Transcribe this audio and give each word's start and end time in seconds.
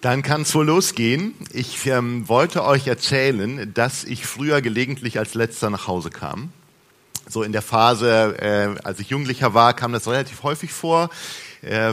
Dann 0.00 0.22
kann 0.22 0.42
es 0.42 0.54
wohl 0.54 0.64
losgehen. 0.64 1.34
Ich 1.52 1.86
ähm, 1.86 2.26
wollte 2.26 2.64
euch 2.64 2.86
erzählen, 2.86 3.70
dass 3.74 4.04
ich 4.04 4.24
früher 4.24 4.62
gelegentlich 4.62 5.18
als 5.18 5.34
letzter 5.34 5.68
nach 5.68 5.86
Hause 5.88 6.08
kam. 6.08 6.52
So 7.28 7.42
in 7.42 7.52
der 7.52 7.60
Phase, 7.60 8.34
äh, 8.40 8.80
als 8.82 8.98
ich 8.98 9.10
Jugendlicher 9.10 9.52
war, 9.52 9.74
kam 9.74 9.92
das 9.92 10.08
relativ 10.08 10.42
häufig 10.42 10.72
vor. 10.72 11.10
Äh, 11.60 11.92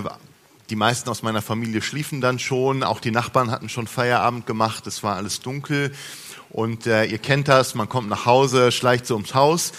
die 0.70 0.78
meisten 0.78 1.10
aus 1.10 1.22
meiner 1.22 1.42
Familie 1.42 1.82
schliefen 1.82 2.22
dann 2.22 2.40
schon, 2.40 2.84
auch 2.84 3.02
die 3.02 3.12
Nachbarn 3.12 3.52
hatten 3.52 3.68
schon 3.68 3.88
Feierabend 3.88 4.46
gemacht, 4.46 4.88
es 4.88 5.04
war 5.04 5.18
alles 5.18 5.42
dunkel. 5.42 5.92
Und 6.50 6.88
äh, 6.88 7.04
ihr 7.04 7.18
kennt 7.18 7.50
das, 7.50 7.76
man 7.76 7.90
kommt 7.90 8.08
nach 8.08 8.26
Hause, 8.26 8.72
schleicht 8.72 9.06
so 9.06 9.16
ums 9.16 9.34
Haus. 9.34 9.74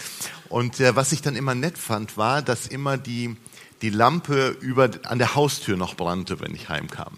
Und 0.50 0.81
äh, 0.81 0.94
was 0.94 1.12
ich 1.12 1.22
dann 1.22 1.34
immer 1.34 1.55
nett 1.55 1.78
fand, 1.78 2.19
war, 2.19 2.42
dass 2.42 2.66
immer 2.66 2.98
die, 2.98 3.36
die 3.81 3.91
Lampe 3.91 4.56
über, 4.60 4.91
an 5.05 5.19
der 5.19 5.34
Haustür 5.34 5.78
noch 5.78 5.94
brannte, 5.94 6.41
wenn 6.41 6.55
ich 6.55 6.69
heimkam. 6.69 7.16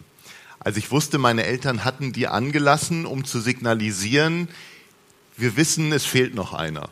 Also 0.60 0.78
ich 0.78 0.90
wusste, 0.90 1.18
meine 1.18 1.44
Eltern 1.44 1.84
hatten 1.84 2.12
die 2.12 2.28
angelassen, 2.28 3.06
um 3.06 3.24
zu 3.24 3.40
signalisieren, 3.40 4.48
wir 5.36 5.56
wissen, 5.56 5.90
es 5.92 6.04
fehlt 6.04 6.34
noch 6.34 6.52
einer. 6.52 6.90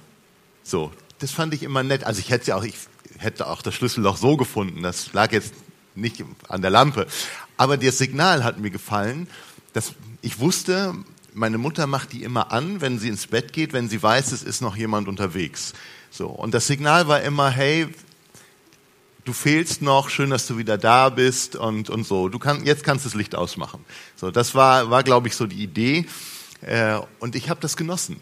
So, 0.63 0.91
das 1.19 1.33
fand 1.33 1.53
ich 1.53 1.63
immer 1.63 1.83
nett. 1.83 2.05
Also 2.05 2.21
ich 2.21 2.31
hätte 2.31 2.49
ja 2.49 2.57
auch, 2.57 2.65
ich 2.65 2.75
hätte 3.19 3.47
auch 3.47 3.61
das 3.61 3.75
Schlüsselloch 3.75 4.17
so 4.17 4.37
gefunden. 4.37 4.83
Das 4.83 5.13
lag 5.13 5.33
jetzt 5.33 5.53
nicht 5.95 6.25
an 6.49 6.63
der 6.63 6.71
Lampe. 6.71 7.07
Aber 7.59 7.77
das 7.77 7.99
Signal 7.99 8.45
hat 8.45 8.59
mir 8.59 8.71
gefallen, 8.71 9.29
dass 9.75 9.93
ich 10.23 10.39
wusste, 10.39 10.95
meine 11.35 11.59
Mutter 11.59 11.87
macht 11.87 12.13
die 12.13 12.23
immer 12.23 12.53
an, 12.53 12.81
wenn 12.81 12.99
sie 12.99 13.09
ins 13.09 13.27
Bett 13.27 13.53
geht, 13.53 13.73
wenn 13.73 13.89
sie 13.89 14.03
weiß, 14.03 14.33
es 14.33 14.43
ist 14.43 14.63
noch 14.63 14.77
jemand 14.77 15.09
unterwegs. 15.09 15.75
So. 16.11 16.29
Und 16.29 16.55
das 16.55 16.67
Signal 16.67 17.07
war 17.07 17.21
immer, 17.21 17.51
hey, 17.51 17.89
du 19.29 19.35
fehlst 19.35 19.83
noch, 19.83 20.09
schön, 20.09 20.31
dass 20.31 20.47
du 20.47 20.57
wieder 20.57 20.79
da 20.79 21.11
bist 21.11 21.55
und, 21.55 21.91
und 21.91 22.05
so. 22.05 22.31
Du 22.31 22.39
kannst, 22.39 22.65
jetzt 22.65 22.83
kannst 22.83 23.05
du 23.05 23.11
das 23.11 23.15
Licht 23.15 23.35
ausmachen. 23.35 23.85
So, 24.17 24.31
das 24.31 24.55
war, 24.55 24.89
war 24.89 25.03
glaube 25.03 25.29
ich, 25.29 25.37
so 25.37 25.47
die 25.47 25.63
Idee. 25.63 26.07
Äh, 26.63 26.99
und 27.21 27.37
ich 27.37 27.51
habe 27.51 27.61
das 27.61 27.77
genossen, 27.77 28.17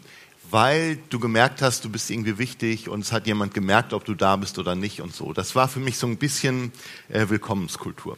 weil 0.51 0.99
du 1.09 1.17
gemerkt 1.19 1.61
hast, 1.61 1.85
du 1.85 1.89
bist 1.89 2.11
irgendwie 2.11 2.37
wichtig 2.37 2.89
und 2.89 2.99
es 2.99 3.13
hat 3.13 3.25
jemand 3.25 3.53
gemerkt, 3.53 3.93
ob 3.93 4.03
du 4.03 4.15
da 4.15 4.35
bist 4.35 4.59
oder 4.59 4.75
nicht 4.75 4.99
und 4.99 5.15
so. 5.15 5.31
Das 5.31 5.55
war 5.55 5.69
für 5.69 5.79
mich 5.79 5.97
so 5.97 6.07
ein 6.07 6.17
bisschen 6.17 6.73
äh, 7.07 7.29
Willkommenskultur. 7.29 8.17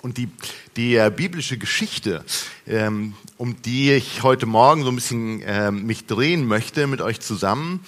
Und 0.00 0.16
die, 0.16 0.28
die 0.76 0.96
äh, 0.96 1.12
biblische 1.14 1.58
Geschichte, 1.58 2.24
ähm, 2.66 3.14
um 3.36 3.60
die 3.60 3.92
ich 3.92 4.22
heute 4.22 4.46
Morgen 4.46 4.82
so 4.82 4.88
ein 4.88 4.94
bisschen 4.94 5.42
äh, 5.42 5.70
mich 5.70 6.06
drehen 6.06 6.46
möchte 6.46 6.86
mit 6.86 7.02
euch 7.02 7.20
zusammen, 7.20 7.84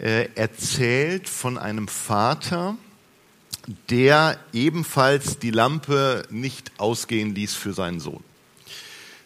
äh, 0.00 0.28
erzählt 0.34 1.28
von 1.28 1.56
einem 1.56 1.86
Vater, 1.86 2.76
der 3.90 4.38
ebenfalls 4.52 5.38
die 5.38 5.50
Lampe 5.50 6.24
nicht 6.30 6.72
ausgehen 6.78 7.34
ließ 7.34 7.54
für 7.54 7.72
seinen 7.72 8.00
Sohn. 8.00 8.22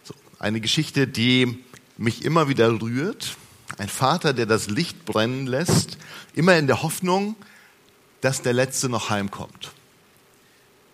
So, 0.03 0.15
eine 0.39 0.61
Geschichte, 0.61 1.07
die 1.07 1.59
mich 1.97 2.25
immer 2.25 2.49
wieder 2.49 2.81
rührt. 2.81 3.37
Ein 3.79 3.89
Vater, 3.89 4.33
der 4.33 4.47
das 4.47 4.69
Licht 4.69 5.05
brennen 5.05 5.47
lässt, 5.47 5.99
immer 6.35 6.57
in 6.57 6.67
der 6.67 6.83
Hoffnung, 6.83 7.37
dass 8.21 8.43
der 8.43 8.53
Letzte 8.53 8.89
noch 8.89 9.11
heimkommt. 9.11 9.73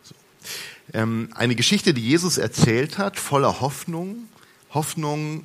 So. 0.02 0.14
Ähm, 0.92 1.30
eine 1.34 1.54
Geschichte, 1.54 1.94
die 1.94 2.06
Jesus 2.06 2.38
erzählt 2.38 2.98
hat, 2.98 3.18
voller 3.18 3.60
Hoffnung, 3.60 4.28
Hoffnung 4.70 5.44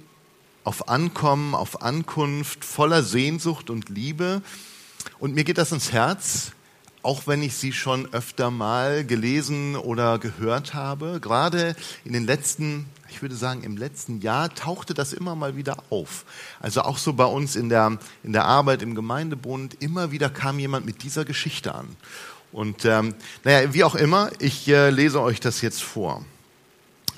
auf 0.64 0.90
Ankommen, 0.90 1.56
auf 1.56 1.82
Ankunft, 1.82 2.66
voller 2.66 3.04
Sehnsucht 3.04 3.70
und 3.70 3.90
Liebe. 3.90 4.42
Und 5.20 5.34
mir 5.34 5.44
geht 5.44 5.58
das 5.58 5.72
ins 5.72 5.92
Herz, 5.92 6.52
auch 7.04 7.28
wenn 7.28 7.42
ich 7.42 7.56
sie 7.56 7.74
schon 7.74 8.12
öfter 8.14 8.52
mal 8.52 9.06
gelesen 9.06 9.76
oder 9.76 10.20
gehört 10.20 10.74
habe. 10.74 11.20
Gerade 11.22 11.76
in 12.06 12.14
den 12.14 12.26
letzten, 12.26 12.86
ich 13.10 13.22
würde 13.22 13.36
sagen, 13.36 13.64
im 13.64 13.78
letzten 13.78 14.22
Jahr 14.22 14.54
tauchte 14.54 14.94
das 14.94 15.14
immer 15.14 15.36
mal 15.36 15.56
wieder 15.56 15.84
auf. 15.90 16.26
Also 16.60 16.82
auch 16.82 16.98
so 16.98 17.14
bei 17.14 17.26
uns 17.26 17.56
in 17.56 17.70
der, 17.70 17.98
in 18.24 18.34
der 18.34 18.46
Arbeit 18.46 18.82
im 18.82 18.96
Gemeindebund, 18.96 19.82
immer 19.82 20.12
wieder 20.12 20.30
kam 20.30 20.60
jemand 20.60 20.86
mit 20.86 21.04
dieser 21.04 21.26
Geschichte 21.26 21.74
an. 21.74 21.88
Und 22.52 22.86
ähm, 22.86 23.16
naja, 23.44 23.74
wie 23.74 23.84
auch 23.84 23.96
immer, 23.96 24.30
ich 24.40 24.68
äh, 24.68 24.90
lese 24.90 25.22
euch 25.22 25.40
das 25.40 25.62
jetzt 25.62 25.82
vor. 25.82 26.26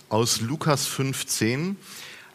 Aus 0.10 0.42
Lukas 0.42 0.86
15, 0.86 1.76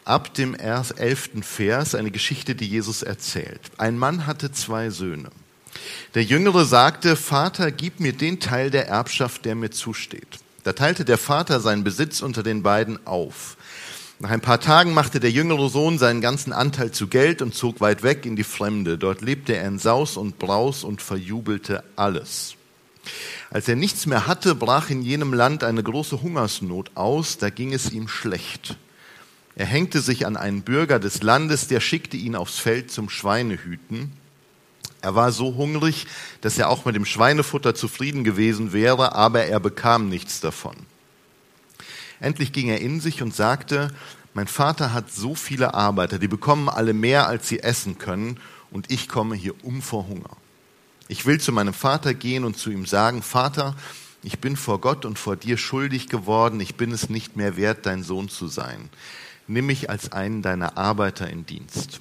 ab 0.05 0.35
dem 0.35 0.55
11. 0.55 1.31
Vers, 1.43 1.95
eine 1.95 2.11
Geschichte, 2.11 2.55
die 2.55 2.67
Jesus 2.67 3.03
erzählt. 3.03 3.61
Ein 3.77 3.99
Mann 3.99 4.27
hatte 4.27 4.51
zwei 4.51 4.91
Söhne. 4.91 5.31
Der 6.15 6.25
Jüngere 6.25 6.65
sagte, 6.65 7.17
Vater, 7.17 7.71
gib 7.71 8.01
mir 8.01 8.13
den 8.13 8.41
Teil 8.41 8.71
der 8.71 8.89
Erbschaft, 8.89 9.45
der 9.45 9.55
mir 9.55 9.71
zusteht. 9.71 10.39
Da 10.65 10.73
teilte 10.73 11.05
der 11.05 11.19
Vater 11.19 11.61
seinen 11.61 11.85
Besitz 11.85 12.21
unter 12.21 12.43
den 12.43 12.63
beiden 12.63 13.07
auf. 13.07 13.57
Nach 14.21 14.31
ein 14.31 14.41
paar 14.41 14.61
Tagen 14.61 14.95
machte 14.95 15.21
der 15.21 15.31
jüngere 15.31 15.69
Sohn 15.69 15.97
seinen 15.97 16.21
ganzen 16.21 16.53
Anteil 16.53 16.91
zu 16.91 17.07
Geld 17.07 17.41
und 17.41 17.55
zog 17.55 17.81
weit 17.81 18.03
weg 18.03 18.27
in 18.27 18.35
die 18.35 18.45
Fremde. 18.45 18.99
Dort 18.99 19.21
lebte 19.21 19.55
er 19.55 19.69
in 19.69 19.79
Saus 19.79 20.17
und 20.17 20.41
Braus 20.41 20.83
und 20.83 21.01
verjubelte 21.01 21.85
alles. 21.95 22.57
Als 23.51 23.69
er 23.69 23.77
nichts 23.77 24.07
mehr 24.07 24.27
hatte, 24.27 24.55
brach 24.55 24.91
in 24.91 25.03
jenem 25.03 25.33
Land 25.33 25.63
eine 25.63 25.83
große 25.83 26.21
Hungersnot 26.21 26.91
aus, 26.97 27.39
da 27.39 27.49
ging 27.49 27.73
es 27.73 27.93
ihm 27.93 28.09
schlecht. 28.09 28.77
Er 29.55 29.67
hängte 29.67 30.01
sich 30.01 30.27
an 30.27 30.37
einen 30.37 30.63
Bürger 30.63 30.99
des 30.99 31.23
Landes, 31.23 31.69
der 31.69 31.81
schickte 31.81 32.17
ihn 32.17 32.37
aufs 32.37 32.59
Feld 32.59 32.91
zum 32.91 33.09
Schweinehüten. 33.09 34.13
Er 35.01 35.15
war 35.15 35.33
so 35.33 35.55
hungrig, 35.55 36.07
dass 36.41 36.59
er 36.59 36.69
auch 36.69 36.85
mit 36.85 36.97
dem 36.97 37.05
Schweinefutter 37.05 37.75
zufrieden 37.75 38.25
gewesen 38.25 38.73
wäre, 38.73 39.15
aber 39.15 39.45
er 39.45 39.61
bekam 39.61 40.09
nichts 40.09 40.41
davon. 40.41 40.75
Endlich 42.21 42.53
ging 42.53 42.69
er 42.69 42.81
in 42.81 43.01
sich 43.01 43.23
und 43.23 43.35
sagte, 43.35 43.93
mein 44.35 44.49
Vater 44.49 44.93
hat 44.93 45.13
so 45.13 45.35
viele 45.35 45.75
Arbeiter, 45.75 46.19
die 46.19 46.29
bekommen 46.29 46.69
alle 46.69 46.93
mehr, 46.93 47.29
als 47.29 47.49
sie 47.49 47.61
essen 47.61 47.99
können, 47.99 48.39
und 48.71 48.91
ich 48.91 49.09
komme 49.09 49.35
hier 49.35 49.55
um 49.65 49.81
vor 49.81 50.09
Hunger. 50.09 50.37
Ich 51.09 51.25
will 51.25 51.41
zu 51.41 51.53
meinem 51.53 51.73
Vater 51.73 52.13
gehen 52.13 52.45
und 52.45 52.59
zu 52.59 52.71
ihm 52.71 52.85
sagen, 52.85 53.23
Vater, 53.23 53.75
ich 54.23 54.41
bin 54.41 54.57
vor 54.57 54.81
Gott 54.81 55.05
und 55.05 55.19
vor 55.19 55.37
dir 55.37 55.57
schuldig 55.57 56.09
geworden, 56.09 56.61
ich 56.61 56.75
bin 56.75 56.93
es 56.93 57.09
nicht 57.09 57.37
mehr 57.37 57.57
wert, 57.57 57.87
dein 57.87 58.03
Sohn 58.03 58.29
zu 58.29 58.49
sein. 58.49 58.91
Nimm 59.47 59.67
mich 59.67 59.89
als 59.89 60.13
einen 60.13 60.43
deiner 60.43 60.77
Arbeiter 60.77 61.31
in 61.31 61.47
Dienst. 61.47 62.01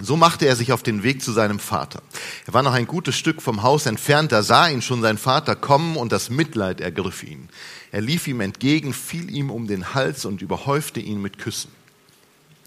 So 0.00 0.16
machte 0.16 0.46
er 0.46 0.54
sich 0.54 0.72
auf 0.72 0.84
den 0.84 1.02
Weg 1.02 1.22
zu 1.22 1.32
seinem 1.32 1.58
Vater. 1.58 2.02
Er 2.46 2.54
war 2.54 2.62
noch 2.62 2.72
ein 2.72 2.86
gutes 2.86 3.16
Stück 3.16 3.42
vom 3.42 3.62
Haus 3.64 3.84
entfernt, 3.86 4.30
da 4.30 4.44
sah 4.44 4.68
ihn 4.68 4.80
schon 4.80 5.02
sein 5.02 5.18
Vater 5.18 5.56
kommen 5.56 5.96
und 5.96 6.12
das 6.12 6.30
Mitleid 6.30 6.80
ergriff 6.80 7.24
ihn. 7.24 7.48
Er 7.90 8.00
lief 8.00 8.28
ihm 8.28 8.40
entgegen, 8.40 8.94
fiel 8.94 9.28
ihm 9.34 9.50
um 9.50 9.66
den 9.66 9.94
Hals 9.94 10.24
und 10.24 10.40
überhäufte 10.40 11.00
ihn 11.00 11.20
mit 11.20 11.38
Küssen. 11.38 11.72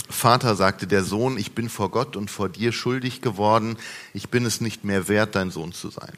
Vater, 0.10 0.56
sagte 0.56 0.88
der 0.88 1.06
Sohn, 1.06 1.38
ich 1.38 1.54
bin 1.54 1.70
vor 1.70 1.90
Gott 1.90 2.18
und 2.18 2.30
vor 2.30 2.50
dir 2.50 2.74
schuldig 2.74 3.22
geworden, 3.22 3.78
ich 4.14 4.28
bin 4.28 4.46
es 4.46 4.60
nicht 4.60 4.84
mehr 4.84 5.08
wert, 5.08 5.36
dein 5.36 5.52
Sohn 5.52 5.72
zu 5.72 5.90
sein. 5.90 6.14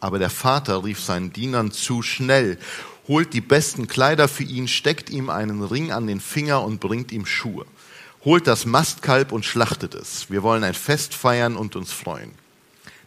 Aber 0.00 0.18
der 0.18 0.30
Vater 0.30 0.82
rief 0.82 1.00
seinen 1.00 1.32
Dienern 1.32 1.70
zu 1.70 2.02
schnell, 2.02 2.58
holt 3.06 3.32
die 3.32 3.40
besten 3.40 3.86
Kleider 3.86 4.26
für 4.26 4.42
ihn, 4.42 4.66
steckt 4.66 5.08
ihm 5.08 5.30
einen 5.30 5.62
Ring 5.62 5.92
an 5.92 6.08
den 6.08 6.20
Finger 6.20 6.64
und 6.64 6.80
bringt 6.80 7.12
ihm 7.12 7.26
Schuhe 7.26 7.64
holt 8.24 8.46
das 8.46 8.66
Mastkalb 8.66 9.32
und 9.32 9.44
schlachtet 9.44 9.94
es. 9.94 10.30
Wir 10.30 10.42
wollen 10.42 10.64
ein 10.64 10.74
Fest 10.74 11.14
feiern 11.14 11.56
und 11.56 11.76
uns 11.76 11.92
freuen. 11.92 12.32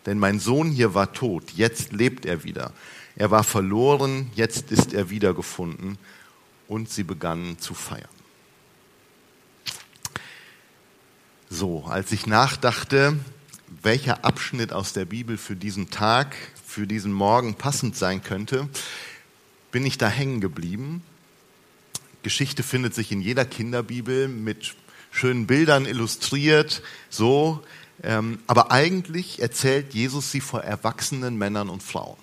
Denn 0.06 0.18
mein 0.18 0.40
Sohn 0.40 0.72
hier 0.72 0.94
war 0.94 1.14
tot, 1.14 1.52
jetzt 1.52 1.92
lebt 1.92 2.26
er 2.26 2.44
wieder. 2.44 2.74
Er 3.16 3.30
war 3.30 3.44
verloren, 3.44 4.32
jetzt 4.36 4.72
ist 4.72 4.94
er 4.94 5.10
wiedergefunden. 5.10 5.98
Und 6.68 6.90
sie 6.90 7.04
begannen 7.04 7.60
zu 7.60 7.74
feiern. 7.74 8.08
So, 11.50 11.84
als 11.84 12.14
ich 12.14 12.28
nachdachte, 12.28 13.20
welcher 13.84 14.24
Abschnitt 14.24 14.72
aus 14.72 14.94
der 14.94 15.04
Bibel 15.04 15.38
für 15.38 15.58
diesen 15.58 15.90
Tag, 15.90 16.36
für 16.66 16.88
diesen 16.88 17.12
Morgen 17.12 17.56
passend 17.56 17.98
sein 17.98 18.24
könnte, 18.24 18.70
bin 19.72 19.86
ich 19.86 19.98
da 19.98 20.08
hängen 20.08 20.40
geblieben. 20.40 21.04
Geschichte 22.24 22.64
findet 22.64 22.94
sich 22.94 23.12
in 23.12 23.20
jeder 23.20 23.44
Kinderbibel 23.44 24.30
mit 24.30 24.76
schönen 25.12 25.46
Bildern 25.46 25.86
illustriert, 25.86 26.82
so. 27.10 27.62
Ähm, 28.04 28.40
aber 28.48 28.72
eigentlich 28.72 29.42
erzählt 29.42 29.94
Jesus 29.94 30.32
sie 30.32 30.42
vor 30.42 30.64
erwachsenen 30.64 31.38
Männern 31.38 31.70
und 31.70 31.84
Frauen. 31.84 32.18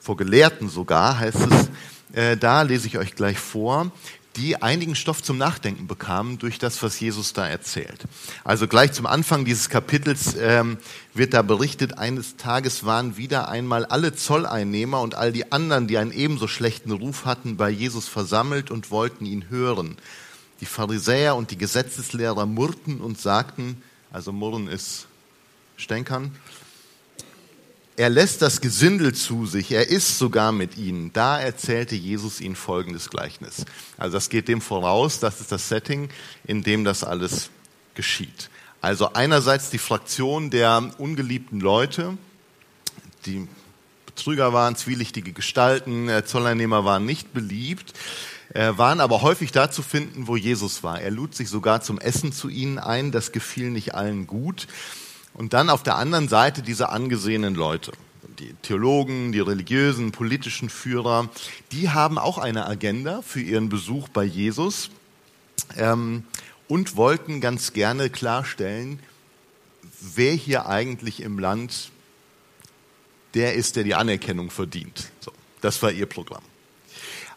Vor 0.00 0.16
Gelehrten 0.16 0.68
sogar 0.68 1.18
heißt 1.18 1.38
es, 1.50 2.18
äh, 2.18 2.36
da 2.36 2.62
lese 2.62 2.88
ich 2.88 2.98
euch 2.98 3.14
gleich 3.14 3.38
vor, 3.38 3.92
die 4.36 4.60
einigen 4.60 4.96
Stoff 4.96 5.22
zum 5.22 5.38
Nachdenken 5.38 5.86
bekamen 5.86 6.38
durch 6.38 6.58
das, 6.58 6.82
was 6.82 6.98
Jesus 6.98 7.32
da 7.32 7.46
erzählt. 7.46 8.00
Also 8.42 8.66
gleich 8.66 8.92
zum 8.92 9.06
Anfang 9.06 9.44
dieses 9.44 9.68
Kapitels 9.68 10.34
ähm, 10.36 10.78
wird 11.12 11.34
da 11.34 11.42
berichtet, 11.42 11.98
eines 11.98 12.36
Tages 12.36 12.84
waren 12.84 13.16
wieder 13.16 13.48
einmal 13.48 13.84
alle 13.84 14.14
Zolleinnehmer 14.14 15.00
und 15.00 15.14
all 15.14 15.32
die 15.32 15.52
anderen, 15.52 15.86
die 15.86 15.98
einen 15.98 16.12
ebenso 16.12 16.48
schlechten 16.48 16.90
Ruf 16.90 17.24
hatten, 17.24 17.56
bei 17.56 17.70
Jesus 17.70 18.08
versammelt 18.08 18.70
und 18.70 18.90
wollten 18.90 19.24
ihn 19.24 19.48
hören. 19.50 19.96
Die 20.60 20.66
Pharisäer 20.66 21.36
und 21.36 21.50
die 21.50 21.58
Gesetzeslehrer 21.58 22.46
murrten 22.46 23.00
und 23.00 23.20
sagten, 23.20 23.82
also 24.12 24.32
murren 24.32 24.68
ist 24.68 25.06
stänkern, 25.76 26.32
er 27.96 28.10
lässt 28.10 28.42
das 28.42 28.60
Gesindel 28.60 29.14
zu 29.14 29.46
sich, 29.46 29.70
er 29.70 29.88
isst 29.88 30.18
sogar 30.18 30.50
mit 30.50 30.76
ihnen. 30.76 31.12
Da 31.12 31.38
erzählte 31.38 31.94
Jesus 31.94 32.40
ihnen 32.40 32.56
folgendes 32.56 33.08
Gleichnis. 33.08 33.64
Also 33.96 34.14
das 34.14 34.28
geht 34.30 34.48
dem 34.48 34.60
voraus, 34.60 35.20
das 35.20 35.40
ist 35.40 35.52
das 35.52 35.68
Setting, 35.68 36.08
in 36.44 36.64
dem 36.64 36.84
das 36.84 37.04
alles 37.04 37.50
geschieht. 37.94 38.50
Also 38.80 39.12
einerseits 39.12 39.70
die 39.70 39.78
Fraktion 39.78 40.50
der 40.50 40.90
ungeliebten 40.98 41.60
Leute, 41.60 42.18
die 43.26 43.48
Betrüger 44.06 44.52
waren, 44.52 44.76
zwielichtige 44.76 45.32
Gestalten, 45.32 46.08
äh, 46.08 46.24
Zolleinnehmer 46.24 46.84
waren 46.84 47.06
nicht 47.06 47.32
beliebt, 47.32 47.94
waren 48.54 49.00
aber 49.00 49.22
häufig 49.22 49.50
da 49.50 49.70
zu 49.70 49.82
finden, 49.82 50.28
wo 50.28 50.36
Jesus 50.36 50.82
war. 50.82 51.00
Er 51.00 51.10
lud 51.10 51.34
sich 51.34 51.48
sogar 51.48 51.80
zum 51.80 51.98
Essen 51.98 52.32
zu 52.32 52.48
ihnen 52.48 52.78
ein, 52.78 53.10
das 53.10 53.32
gefiel 53.32 53.70
nicht 53.70 53.94
allen 53.94 54.26
gut. 54.26 54.68
Und 55.34 55.52
dann 55.52 55.68
auf 55.68 55.82
der 55.82 55.96
anderen 55.96 56.28
Seite 56.28 56.62
diese 56.62 56.90
angesehenen 56.90 57.56
Leute, 57.56 57.92
die 58.38 58.54
Theologen, 58.62 59.32
die 59.32 59.40
religiösen, 59.40 60.12
politischen 60.12 60.68
Führer, 60.68 61.28
die 61.72 61.90
haben 61.90 62.18
auch 62.18 62.38
eine 62.38 62.66
Agenda 62.66 63.22
für 63.22 63.40
ihren 63.40 63.68
Besuch 63.68 64.08
bei 64.08 64.22
Jesus 64.22 64.90
ähm, 65.76 66.24
und 66.68 66.96
wollten 66.96 67.40
ganz 67.40 67.72
gerne 67.72 68.08
klarstellen, 68.08 69.00
wer 70.00 70.32
hier 70.32 70.66
eigentlich 70.66 71.20
im 71.20 71.38
Land 71.38 71.90
der 73.34 73.54
ist, 73.54 73.74
der 73.74 73.82
die 73.82 73.96
Anerkennung 73.96 74.50
verdient. 74.50 75.10
So, 75.18 75.32
das 75.60 75.82
war 75.82 75.90
ihr 75.90 76.06
Programm. 76.06 76.42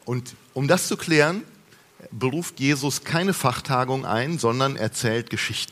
Und 0.06 0.36
um 0.58 0.68
das 0.68 0.88
zu 0.88 0.98
klären, 0.98 1.44
beruft 2.10 2.60
Jesus 2.60 3.04
keine 3.04 3.34
Fachtagung 3.34 4.08
ein, 4.08 4.40
sondern 4.40 4.76
erzählt 4.76 5.30
Geschichten 5.30 5.72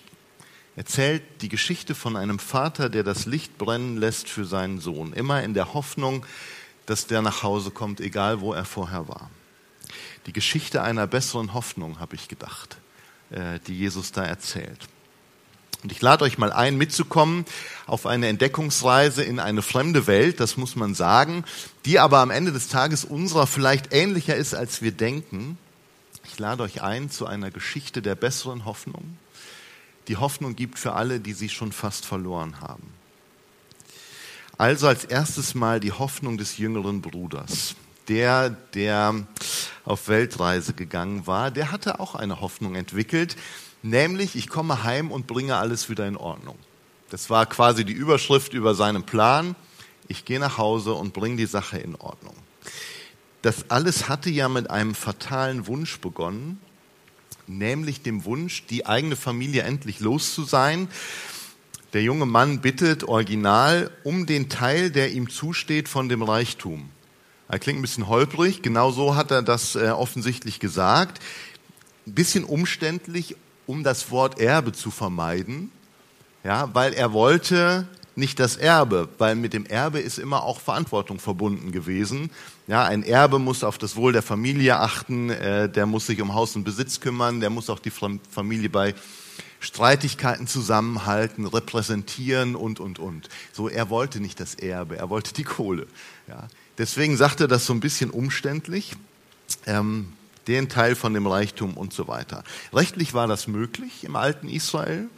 erzählt 0.76 1.24
die 1.42 1.50
Geschichte 1.50 1.96
von 1.96 2.16
einem 2.16 2.38
Vater, 2.38 2.90
der 2.90 3.02
das 3.04 3.26
Licht 3.26 3.58
brennen 3.58 3.98
lässt 3.98 4.30
für 4.30 4.46
seinen 4.46 4.80
Sohn, 4.80 5.12
immer 5.14 5.42
in 5.42 5.56
der 5.56 5.74
Hoffnung, 5.74 6.24
dass 6.86 7.08
der 7.08 7.24
nach 7.24 7.42
Hause 7.42 7.72
kommt, 7.72 8.00
egal 8.00 8.42
wo 8.42 8.54
er 8.54 8.66
vorher 8.66 9.08
war. 9.08 9.32
Die 10.28 10.34
Geschichte 10.34 10.84
einer 10.84 11.08
besseren 11.08 11.56
Hoffnung, 11.56 12.00
habe 12.00 12.16
ich 12.16 12.28
gedacht, 12.28 12.78
äh, 13.32 13.60
die 13.66 13.76
Jesus 13.76 14.12
da 14.12 14.24
erzählt. 14.24 14.88
Und 15.86 15.92
ich 15.92 16.02
lade 16.02 16.24
euch 16.24 16.40
mal 16.40 16.52
ein, 16.52 16.80
mitzukommen 16.80 17.46
auf 17.86 18.08
eine 18.08 18.28
Entdeckungsreise 18.28 19.22
in 19.22 19.40
eine 19.40 19.62
fremde 19.62 20.08
Welt, 20.08 20.40
das 20.40 20.58
muss 20.58 20.76
man 20.76 20.96
sagen, 20.96 21.44
die 21.86 22.00
aber 22.00 22.22
am 22.22 22.32
Ende 22.32 22.52
des 22.52 22.70
Tages 22.70 23.06
unserer 23.06 23.46
vielleicht 23.46 23.94
ähnlicher 23.94 24.36
ist, 24.36 24.56
als 24.56 24.82
wir 24.82 24.92
denken. 24.92 25.60
Ich 26.24 26.40
lade 26.40 26.64
euch 26.64 26.82
ein 26.82 27.12
zu 27.12 27.28
einer 27.28 27.52
Geschichte 27.52 28.02
der 28.02 28.16
besseren 28.16 28.66
Hoffnung, 28.66 29.20
die 30.08 30.18
Hoffnung 30.18 30.56
gibt 30.56 30.80
für 30.80 30.94
alle, 30.94 31.20
die 31.20 31.34
sie 31.34 31.50
schon 31.50 31.72
fast 31.72 32.08
verloren 32.08 32.62
haben. 32.62 32.92
Also 34.58 34.88
als 34.88 35.06
erstes 35.06 35.54
mal 35.54 35.80
die 35.80 35.92
Hoffnung 35.92 36.40
des 36.40 36.58
jüngeren 36.58 37.02
Bruders. 37.02 37.76
Der, 38.08 38.50
der 38.50 39.28
auf 39.84 40.08
Weltreise 40.08 40.74
gegangen 40.74 41.28
war, 41.28 41.52
der 41.52 41.72
hatte 41.72 42.00
auch 42.00 42.16
eine 42.16 42.42
Hoffnung 42.42 42.74
entwickelt, 42.74 43.36
nämlich 43.86 44.36
ich 44.36 44.50
komme 44.50 44.84
heim 44.84 45.12
und 45.12 45.28
bringe 45.28 45.56
alles 45.56 45.90
wieder 45.90 46.08
in 46.08 46.18
Ordnung. 46.18 46.58
Das 47.10 47.30
war 47.30 47.46
quasi 47.46 47.86
die 47.86 47.94
Überschrift 47.94 48.54
über 48.54 48.76
seinen 48.76 49.04
Plan. 49.04 49.56
Ich 50.08 50.26
gehe 50.26 50.40
nach 50.40 50.58
Hause 50.58 50.94
und 50.94 51.14
bringe 51.14 51.38
die 51.38 51.46
Sache 51.46 51.78
in 51.78 51.96
Ordnung. 51.96 52.36
Das 53.42 53.70
alles 53.70 54.10
hatte 54.10 54.30
ja 54.30 54.50
mit 54.50 54.72
einem 54.72 54.96
fatalen 54.96 55.68
Wunsch 55.68 56.00
begonnen, 56.00 56.60
nämlich 57.46 58.02
dem 58.02 58.26
Wunsch, 58.26 58.66
die 58.66 58.88
eigene 58.88 59.16
Familie 59.16 59.62
endlich 59.62 60.00
los 60.00 60.34
zu 60.34 60.44
sein. 60.44 60.88
Der 61.94 62.02
junge 62.02 62.26
Mann 62.26 62.62
bittet 62.62 63.04
original 63.04 63.92
um 64.04 64.26
den 64.26 64.50
Teil, 64.50 64.90
der 64.90 65.12
ihm 65.12 65.30
zusteht 65.30 65.88
von 65.88 66.10
dem 66.10 66.24
Reichtum. 66.24 66.90
Er 67.48 67.60
klingt 67.60 67.80
ein 67.80 67.84
bisschen 67.84 68.08
holprig, 68.08 68.64
genau 68.64 68.92
so 68.92 69.16
hat 69.16 69.30
er 69.30 69.44
das 69.44 69.76
äh, 69.76 69.90
offensichtlich 69.90 70.60
gesagt. 70.60 71.22
Ein 72.08 72.14
bisschen 72.16 72.44
umständlich, 72.44 73.36
um 73.68 73.84
das 73.84 74.12
Wort 74.12 74.40
Erbe 74.40 74.72
zu 74.72 74.92
vermeiden, 74.92 75.72
ja, 76.44 76.70
weil 76.74 76.94
er 76.94 77.14
wollte 77.14 77.88
nicht 78.16 78.40
das 78.40 78.56
Erbe, 78.56 79.10
weil 79.18 79.36
mit 79.36 79.54
dem 79.54 79.66
Erbe 79.66 80.00
ist 80.00 80.20
immer 80.20 80.44
auch 80.44 80.60
Verantwortung 80.60 81.20
verbunden 81.20 81.72
gewesen. 81.72 82.30
Ja, 82.68 82.86
ein 82.86 83.04
Erbe 83.04 83.40
muss 83.40 83.64
auf 83.64 83.78
das 83.78 83.96
Wohl 83.96 84.14
der 84.14 84.22
Familie 84.22 84.80
achten, 84.80 85.30
äh, 85.30 85.70
der 85.70 85.86
muss 85.86 86.08
sich 86.08 86.22
um 86.22 86.34
Haus 86.34 86.56
und 86.56 86.64
Besitz 86.64 87.00
kümmern, 87.00 87.42
der 87.42 87.50
muss 87.50 87.70
auch 87.70 87.80
die 87.80 87.92
Familie 87.92 88.70
bei 88.70 88.96
Streitigkeiten 89.60 90.48
zusammenhalten, 90.48 91.46
repräsentieren 91.46 92.56
und, 92.56 92.80
und, 92.80 93.00
und. 93.00 93.30
So, 93.52 93.68
er 93.68 93.90
wollte 93.90 94.20
nicht 94.20 94.40
das 94.40 94.56
Erbe, 94.56 94.98
er 94.98 95.10
wollte 95.10 95.34
die 95.34 95.44
Kohle. 95.44 95.88
Ja. 96.28 96.48
Deswegen 96.78 97.18
sagte 97.18 97.46
er 97.46 97.48
das 97.48 97.66
so 97.66 97.74
ein 97.74 97.80
bisschen 97.80 98.12
umständlich, 98.12 98.96
ähm, 99.66 100.14
den 100.48 100.70
Teil 100.70 100.96
von 100.96 101.14
dem 101.14 101.28
Reichtum 101.28 101.76
und 101.76 101.94
so 101.94 102.08
weiter. 102.08 102.44
Rechtlich 102.74 103.14
war 103.14 103.28
das 103.28 103.48
möglich 103.48 104.04
im 104.04 104.16
alten 104.16 104.48
Israel. 104.48 105.10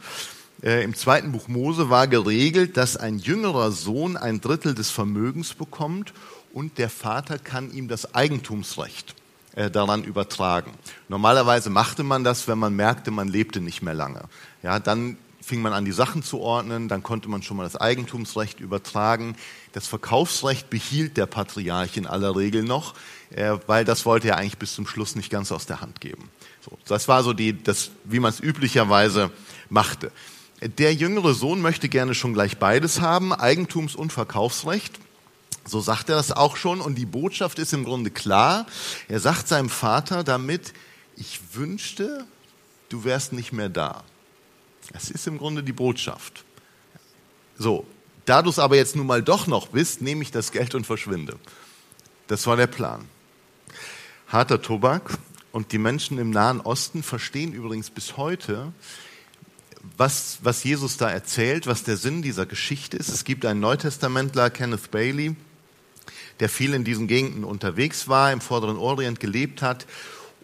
Äh, 0.62 0.82
Im 0.82 0.94
zweiten 0.94 1.32
Buch 1.32 1.48
Mose 1.48 1.90
war 1.90 2.08
geregelt, 2.08 2.76
dass 2.76 2.96
ein 2.96 3.18
jüngerer 3.18 3.70
Sohn 3.70 4.16
ein 4.16 4.40
Drittel 4.40 4.74
des 4.74 4.90
Vermögens 4.90 5.54
bekommt 5.54 6.12
und 6.52 6.78
der 6.78 6.90
Vater 6.90 7.38
kann 7.38 7.72
ihm 7.72 7.88
das 7.88 8.14
Eigentumsrecht 8.14 9.14
äh, 9.54 9.70
daran 9.70 10.02
übertragen. 10.02 10.72
Normalerweise 11.08 11.70
machte 11.70 12.02
man 12.02 12.24
das, 12.24 12.48
wenn 12.48 12.58
man 12.58 12.74
merkte, 12.74 13.10
man 13.10 13.28
lebte 13.28 13.60
nicht 13.60 13.82
mehr 13.82 13.94
lange. 13.94 14.22
Ja, 14.62 14.80
dann 14.80 15.16
fing 15.48 15.62
man 15.62 15.72
an, 15.72 15.84
die 15.84 15.92
Sachen 15.92 16.22
zu 16.22 16.40
ordnen, 16.40 16.88
dann 16.88 17.02
konnte 17.02 17.28
man 17.28 17.42
schon 17.42 17.56
mal 17.56 17.64
das 17.64 17.76
Eigentumsrecht 17.76 18.60
übertragen. 18.60 19.34
Das 19.72 19.86
Verkaufsrecht 19.86 20.68
behielt 20.70 21.16
der 21.16 21.26
Patriarch 21.26 21.96
in 21.96 22.06
aller 22.06 22.36
Regel 22.36 22.62
noch, 22.62 22.94
äh, 23.30 23.56
weil 23.66 23.84
das 23.84 24.04
wollte 24.04 24.28
er 24.28 24.36
eigentlich 24.36 24.58
bis 24.58 24.74
zum 24.74 24.86
Schluss 24.86 25.16
nicht 25.16 25.30
ganz 25.30 25.50
aus 25.50 25.66
der 25.66 25.80
Hand 25.80 26.00
geben. 26.00 26.28
So, 26.60 26.76
das 26.86 27.08
war 27.08 27.22
so 27.22 27.32
die, 27.32 27.60
das, 27.60 27.90
wie 28.04 28.20
man 28.20 28.30
es 28.30 28.40
üblicherweise 28.40 29.30
machte. 29.70 30.12
Der 30.60 30.92
jüngere 30.92 31.34
Sohn 31.34 31.62
möchte 31.62 31.88
gerne 31.88 32.14
schon 32.14 32.34
gleich 32.34 32.58
beides 32.58 33.00
haben, 33.00 33.32
Eigentums- 33.32 33.96
und 33.96 34.12
Verkaufsrecht. 34.12 34.98
So 35.64 35.80
sagt 35.80 36.08
er 36.08 36.16
das 36.16 36.32
auch 36.32 36.56
schon 36.56 36.80
und 36.80 36.96
die 36.96 37.06
Botschaft 37.06 37.58
ist 37.58 37.72
im 37.72 37.84
Grunde 37.84 38.10
klar. 38.10 38.66
Er 39.08 39.20
sagt 39.20 39.48
seinem 39.48 39.70
Vater 39.70 40.24
damit, 40.24 40.72
ich 41.16 41.40
wünschte, 41.52 42.26
du 42.88 43.04
wärst 43.04 43.32
nicht 43.32 43.52
mehr 43.52 43.68
da. 43.68 44.04
Das 44.92 45.10
ist 45.10 45.26
im 45.26 45.38
Grunde 45.38 45.62
die 45.62 45.72
Botschaft. 45.72 46.44
So, 47.58 47.86
da 48.24 48.42
du 48.42 48.50
es 48.50 48.58
aber 48.58 48.76
jetzt 48.76 48.96
nun 48.96 49.06
mal 49.06 49.22
doch 49.22 49.46
noch 49.46 49.68
bist, 49.68 50.02
nehme 50.02 50.22
ich 50.22 50.30
das 50.30 50.52
Geld 50.52 50.74
und 50.74 50.86
verschwinde. 50.86 51.38
Das 52.26 52.46
war 52.46 52.56
der 52.56 52.66
Plan. 52.66 53.06
Harter 54.28 54.60
Tobak 54.60 55.18
und 55.52 55.72
die 55.72 55.78
Menschen 55.78 56.18
im 56.18 56.30
Nahen 56.30 56.60
Osten 56.60 57.02
verstehen 57.02 57.52
übrigens 57.52 57.90
bis 57.90 58.16
heute, 58.16 58.72
was, 59.96 60.38
was 60.42 60.64
Jesus 60.64 60.96
da 60.96 61.10
erzählt, 61.10 61.66
was 61.66 61.82
der 61.82 61.96
Sinn 61.96 62.22
dieser 62.22 62.46
Geschichte 62.46 62.96
ist. 62.96 63.08
Es 63.08 63.24
gibt 63.24 63.46
einen 63.46 63.60
Neutestamentler, 63.60 64.50
Kenneth 64.50 64.90
Bailey, 64.90 65.34
der 66.40 66.48
viel 66.48 66.74
in 66.74 66.84
diesen 66.84 67.08
Gegenden 67.08 67.44
unterwegs 67.44 68.08
war, 68.08 68.32
im 68.32 68.40
Vorderen 68.40 68.76
Orient 68.76 69.20
gelebt 69.20 69.62
hat 69.62 69.86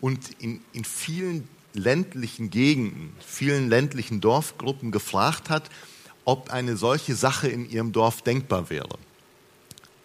und 0.00 0.30
in, 0.38 0.62
in 0.72 0.84
vielen 0.84 1.48
ländlichen 1.74 2.50
Gegenden, 2.50 3.12
vielen 3.24 3.68
ländlichen 3.68 4.20
Dorfgruppen 4.20 4.90
gefragt 4.90 5.50
hat, 5.50 5.70
ob 6.24 6.50
eine 6.50 6.76
solche 6.76 7.14
Sache 7.14 7.48
in 7.48 7.68
ihrem 7.68 7.92
Dorf 7.92 8.22
denkbar 8.22 8.70
wäre. 8.70 8.98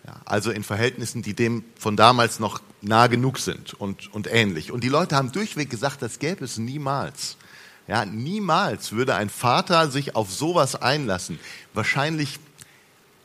Ja, 0.06 0.20
also 0.26 0.52
in 0.52 0.64
Verhältnissen, 0.64 1.22
die 1.22 1.34
dem 1.34 1.64
von 1.78 1.96
damals 1.96 2.40
noch 2.40 2.62
nah 2.82 3.08
genug 3.08 3.38
sind 3.40 3.74
und, 3.74 4.14
und 4.14 4.28
ähnlich. 4.32 4.72
Und 4.72 4.84
die 4.84 4.90
Leute 4.90 5.16
haben 5.16 5.32
durchweg 5.32 5.70
gesagt, 5.70 6.02
das 6.02 6.20
gäbe 6.20 6.44
es 6.44 6.58
niemals. 6.58 7.38
Ja, 7.88 8.06
niemals 8.06 8.92
würde 8.92 9.16
ein 9.16 9.30
Vater 9.30 9.90
sich 9.90 10.16
auf 10.16 10.32
sowas 10.32 10.76
einlassen. 10.76 11.40
Wahrscheinlich, 11.74 12.40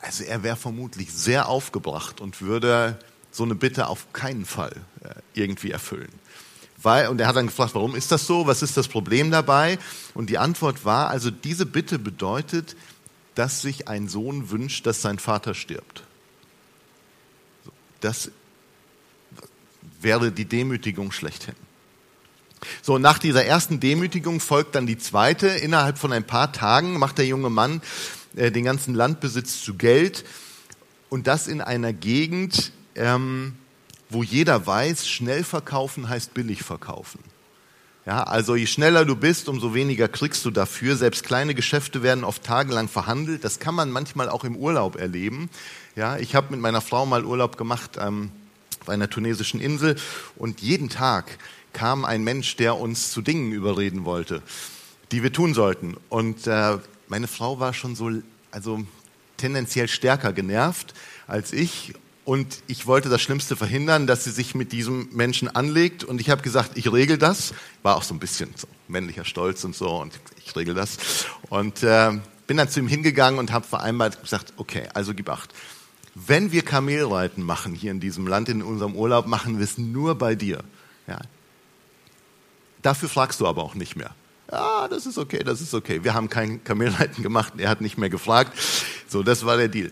also 0.00 0.24
er 0.24 0.42
wäre 0.42 0.56
vermutlich 0.56 1.12
sehr 1.12 1.48
aufgebracht 1.48 2.20
und 2.20 2.40
würde 2.40 2.98
so 3.30 3.44
eine 3.44 3.54
Bitte 3.54 3.88
auf 3.88 4.12
keinen 4.12 4.44
Fall 4.44 4.74
äh, 5.02 5.08
irgendwie 5.34 5.70
erfüllen. 5.70 6.12
Weil, 6.84 7.08
und 7.08 7.20
er 7.20 7.26
hat 7.26 7.36
dann 7.36 7.46
gefragt, 7.46 7.74
warum 7.74 7.94
ist 7.94 8.12
das 8.12 8.26
so? 8.26 8.46
Was 8.46 8.62
ist 8.62 8.76
das 8.76 8.88
Problem 8.88 9.30
dabei? 9.30 9.78
Und 10.14 10.30
die 10.30 10.38
Antwort 10.38 10.84
war, 10.84 11.08
also 11.08 11.30
diese 11.30 11.66
Bitte 11.66 11.98
bedeutet, 11.98 12.76
dass 13.34 13.62
sich 13.62 13.88
ein 13.88 14.08
Sohn 14.08 14.50
wünscht, 14.50 14.86
dass 14.86 15.02
sein 15.02 15.18
Vater 15.18 15.54
stirbt. 15.54 16.04
Das 18.00 18.30
wäre 20.00 20.30
die 20.30 20.44
Demütigung 20.44 21.10
schlechthin. 21.10 21.54
So, 22.82 22.98
nach 22.98 23.18
dieser 23.18 23.44
ersten 23.44 23.80
Demütigung 23.80 24.40
folgt 24.40 24.74
dann 24.74 24.86
die 24.86 24.98
zweite. 24.98 25.48
Innerhalb 25.48 25.98
von 25.98 26.12
ein 26.12 26.24
paar 26.24 26.52
Tagen 26.52 26.98
macht 26.98 27.18
der 27.18 27.26
junge 27.26 27.50
Mann 27.50 27.82
äh, 28.36 28.50
den 28.50 28.64
ganzen 28.64 28.94
Landbesitz 28.94 29.62
zu 29.62 29.74
Geld 29.74 30.24
und 31.10 31.26
das 31.26 31.46
in 31.46 31.60
einer 31.60 31.92
Gegend, 31.92 32.72
ähm, 32.94 33.56
wo 34.14 34.22
jeder 34.22 34.66
weiß, 34.66 35.06
schnell 35.06 35.44
verkaufen 35.44 36.08
heißt 36.08 36.32
billig 36.32 36.62
verkaufen. 36.62 37.20
Ja, 38.06 38.22
also 38.22 38.54
je 38.54 38.66
schneller 38.66 39.04
du 39.04 39.16
bist, 39.16 39.48
umso 39.48 39.74
weniger 39.74 40.08
kriegst 40.08 40.44
du 40.44 40.50
dafür. 40.50 40.96
Selbst 40.96 41.24
kleine 41.24 41.54
Geschäfte 41.54 42.02
werden 42.02 42.22
oft 42.22 42.42
tagelang 42.44 42.88
verhandelt. 42.88 43.44
Das 43.44 43.58
kann 43.58 43.74
man 43.74 43.90
manchmal 43.90 44.28
auch 44.28 44.44
im 44.44 44.56
Urlaub 44.56 44.96
erleben. 44.96 45.48
Ja, 45.96 46.18
ich 46.18 46.34
habe 46.34 46.50
mit 46.50 46.60
meiner 46.60 46.82
Frau 46.82 47.06
mal 47.06 47.24
Urlaub 47.24 47.56
gemacht 47.56 47.98
ähm, 47.98 48.30
auf 48.80 48.90
einer 48.90 49.08
tunesischen 49.08 49.60
Insel 49.60 49.96
und 50.36 50.60
jeden 50.60 50.90
Tag 50.90 51.38
kam 51.72 52.04
ein 52.04 52.22
Mensch, 52.22 52.56
der 52.56 52.78
uns 52.78 53.10
zu 53.10 53.22
Dingen 53.22 53.52
überreden 53.52 54.04
wollte, 54.04 54.42
die 55.10 55.22
wir 55.22 55.32
tun 55.32 55.54
sollten. 55.54 55.96
Und 56.10 56.46
äh, 56.46 56.78
meine 57.08 57.26
Frau 57.26 57.58
war 57.58 57.72
schon 57.72 57.96
so, 57.96 58.10
also 58.50 58.84
tendenziell 59.38 59.88
stärker 59.88 60.32
genervt 60.34 60.92
als 61.26 61.52
ich. 61.54 61.94
Und 62.24 62.62
ich 62.66 62.86
wollte 62.86 63.08
das 63.08 63.20
Schlimmste 63.20 63.54
verhindern, 63.54 64.06
dass 64.06 64.24
sie 64.24 64.30
sich 64.30 64.54
mit 64.54 64.72
diesem 64.72 65.08
Menschen 65.12 65.54
anlegt. 65.54 66.04
Und 66.04 66.20
ich 66.20 66.30
habe 66.30 66.42
gesagt, 66.42 66.76
ich 66.76 66.90
regel 66.90 67.18
das. 67.18 67.52
War 67.82 67.96
auch 67.96 68.02
so 68.02 68.14
ein 68.14 68.18
bisschen 68.18 68.50
so 68.56 68.66
männlicher 68.88 69.24
Stolz 69.24 69.62
und 69.64 69.76
so. 69.76 69.90
Und 69.90 70.18
ich 70.42 70.56
regel 70.56 70.74
das. 70.74 70.96
Und 71.50 71.82
äh, 71.82 72.12
bin 72.46 72.56
dann 72.56 72.68
zu 72.68 72.80
ihm 72.80 72.88
hingegangen 72.88 73.38
und 73.38 73.52
habe 73.52 73.66
vereinbart 73.66 74.22
gesagt, 74.22 74.54
okay, 74.56 74.88
also 74.94 75.12
gib 75.12 75.28
acht. 75.28 75.52
Wenn 76.14 76.52
wir 76.52 76.62
Kamelreiten 76.62 77.42
machen 77.42 77.74
hier 77.74 77.90
in 77.90 78.00
diesem 78.00 78.26
Land, 78.26 78.48
in 78.48 78.62
unserem 78.62 78.94
Urlaub, 78.94 79.26
machen 79.26 79.58
wir 79.58 79.64
es 79.64 79.76
nur 79.78 80.14
bei 80.14 80.34
dir. 80.34 80.60
Ja, 81.06 81.18
Dafür 82.84 83.08
fragst 83.08 83.40
du 83.40 83.46
aber 83.46 83.62
auch 83.62 83.74
nicht 83.74 83.96
mehr. 83.96 84.10
Ja, 84.52 84.88
das 84.88 85.06
ist 85.06 85.16
okay, 85.16 85.42
das 85.42 85.62
ist 85.62 85.72
okay. 85.72 86.04
Wir 86.04 86.12
haben 86.12 86.28
kein 86.28 86.62
Kamelreiten 86.64 87.22
gemacht, 87.22 87.54
er 87.56 87.70
hat 87.70 87.80
nicht 87.80 87.96
mehr 87.96 88.10
gefragt. 88.10 88.52
So, 89.08 89.22
das 89.22 89.46
war 89.46 89.56
der 89.56 89.68
Deal. 89.68 89.90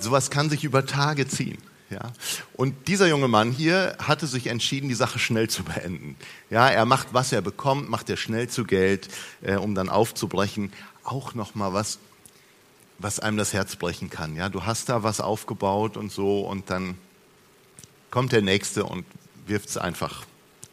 Sowas 0.00 0.30
kann 0.30 0.50
sich 0.50 0.64
über 0.64 0.86
Tage 0.86 1.28
ziehen. 1.28 1.58
Ja. 1.90 2.12
Und 2.54 2.86
dieser 2.86 3.08
junge 3.08 3.26
Mann 3.26 3.50
hier 3.50 3.96
hatte 4.00 4.26
sich 4.28 4.46
entschieden, 4.46 4.88
die 4.88 4.94
Sache 4.94 5.18
schnell 5.18 5.50
zu 5.50 5.64
beenden. 5.64 6.16
Ja, 6.48 6.68
er 6.68 6.84
macht, 6.84 7.08
was 7.12 7.32
er 7.32 7.42
bekommt, 7.42 7.90
macht 7.90 8.08
er 8.08 8.16
schnell 8.16 8.48
zu 8.48 8.64
Geld, 8.64 9.08
äh, 9.42 9.56
um 9.56 9.74
dann 9.74 9.88
aufzubrechen. 9.88 10.72
Auch 11.02 11.34
nochmal 11.34 11.72
was, 11.72 11.98
was 12.98 13.18
einem 13.18 13.36
das 13.36 13.52
Herz 13.52 13.74
brechen 13.74 14.08
kann. 14.08 14.36
Ja, 14.36 14.48
du 14.48 14.64
hast 14.64 14.88
da 14.88 15.02
was 15.02 15.20
aufgebaut 15.20 15.96
und 15.96 16.12
so 16.12 16.40
und 16.42 16.70
dann 16.70 16.96
kommt 18.10 18.30
der 18.32 18.42
Nächste 18.42 18.84
und 18.84 19.04
wirft 19.46 19.68
es 19.68 19.76
einfach 19.76 20.24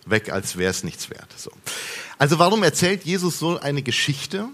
weg, 0.05 0.31
als 0.31 0.57
wäre 0.57 0.69
es 0.69 0.83
nichts 0.83 1.09
wert. 1.09 1.33
So. 1.35 1.51
Also 2.19 2.37
warum 2.37 2.61
erzählt 2.61 3.05
Jesus 3.05 3.39
so 3.39 3.59
eine 3.59 3.81
Geschichte? 3.81 4.49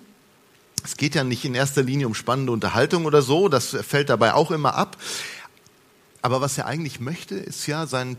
Es 0.84 0.98
geht 0.98 1.16
ja 1.16 1.24
nicht 1.24 1.46
in 1.46 1.56
erster 1.56 1.82
Linie 1.82 2.08
um 2.08 2.14
spannende 2.14 2.52
Unterhaltung 2.52 3.06
oder 3.06 3.22
so, 3.22 3.48
das 3.48 3.70
fällt 3.70 4.10
dabei 4.10 4.34
auch 4.34 4.52
immer 4.52 4.76
ab. 4.76 4.98
Aber 6.22 6.42
was 6.42 6.58
er 6.58 6.66
eigentlich 6.66 7.00
möchte, 7.00 7.36
ist 7.36 7.68
ja 7.68 7.88
seinen, 7.88 8.18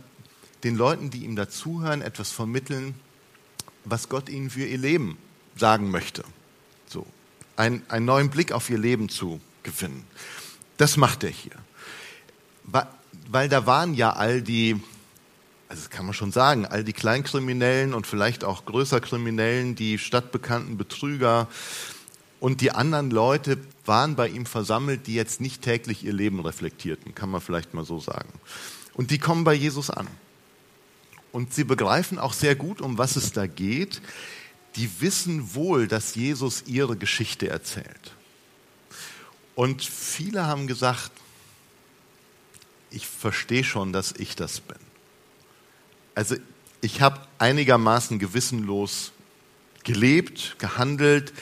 den 0.63 0.77
Leuten, 0.77 1.11
die 1.11 1.25
ihm 1.25 1.37
dazuhören, 1.37 2.03
etwas 2.03 2.31
vermitteln, 2.31 2.95
was 3.85 4.09
Gott 4.09 4.29
ihnen 4.29 4.51
für 4.51 4.65
ihr 4.65 4.79
Leben 4.79 5.19
sagen 5.57 5.91
möchte. 5.91 6.25
So, 6.87 7.07
ein, 7.57 7.83
einen 7.89 8.07
neuen 8.07 8.31
Blick 8.31 8.53
auf 8.53 8.71
ihr 8.71 8.79
Leben 8.79 9.09
zu 9.09 9.41
gewinnen. 9.63 10.05
Das 10.77 10.97
macht 10.97 11.25
er 11.25 11.31
hier. 11.31 11.53
Weil, 12.65 12.87
weil 13.29 13.49
da 13.49 13.67
waren 13.67 13.95
ja 13.95 14.13
all 14.13 14.43
die 14.43 14.81
also 15.69 15.83
das 15.83 15.91
kann 15.91 16.05
man 16.05 16.15
schon 16.15 16.31
sagen, 16.31 16.67
all 16.67 16.85
die 16.85 16.93
Kleinkriminellen 16.93 17.95
und 17.95 18.07
vielleicht 18.07 18.45
auch 18.45 18.65
größer 18.65 19.01
Kriminellen, 19.01 19.75
die 19.75 19.99
stadtbekannten 19.99 20.77
Betrüger 20.77 21.49
und 22.45 22.61
die 22.61 22.73
anderen 22.73 23.11
Leute 23.11 23.57
waren 23.87 24.17
bei 24.17 24.29
ihm 24.29 24.45
versammelt, 24.45 25.07
die 25.07 25.15
jetzt 25.15 25.41
nicht 25.41 25.63
täglich 25.63 26.05
ihr 26.05 26.13
Leben 26.13 26.41
reflektierten, 26.41 27.15
kann 27.15 27.31
man 27.31 27.41
vielleicht 27.41 27.73
mal 27.73 27.87
so 27.87 28.01
sagen. 28.01 28.29
Und 28.93 29.11
die 29.11 29.17
kommen 29.17 29.45
bei 29.45 29.55
Jesus 29.55 29.89
an. 29.89 30.07
Und 31.33 31.55
sie 31.55 31.65
begreifen 31.65 32.19
auch 32.19 32.35
sehr 32.35 32.55
gut, 32.55 32.83
um 32.83 32.99
was 32.99 33.17
es 33.17 33.33
da 33.33 33.47
geht. 33.47 34.03
Die 34.77 35.01
wissen 35.01 35.55
wohl, 35.55 35.89
dass 35.89 36.17
Jesus 36.17 36.65
ihre 36.67 36.99
Geschichte 36.99 37.49
erzählt. 37.49 38.13
Und 39.55 39.83
viele 39.83 40.47
haben 40.47 40.67
gesagt, 40.67 41.13
ich 42.91 43.07
verstehe 43.07 43.65
schon, 43.65 43.95
dass 43.95 44.13
ich 44.19 44.37
das 44.37 44.61
bin. 44.61 44.77
Also 46.15 46.37
ich 46.83 47.01
habe 47.01 47.23
einigermaßen 47.39 48.19
gewissenlos 48.19 49.13
gelebt, 49.83 50.57
gehandelt. 50.59 51.33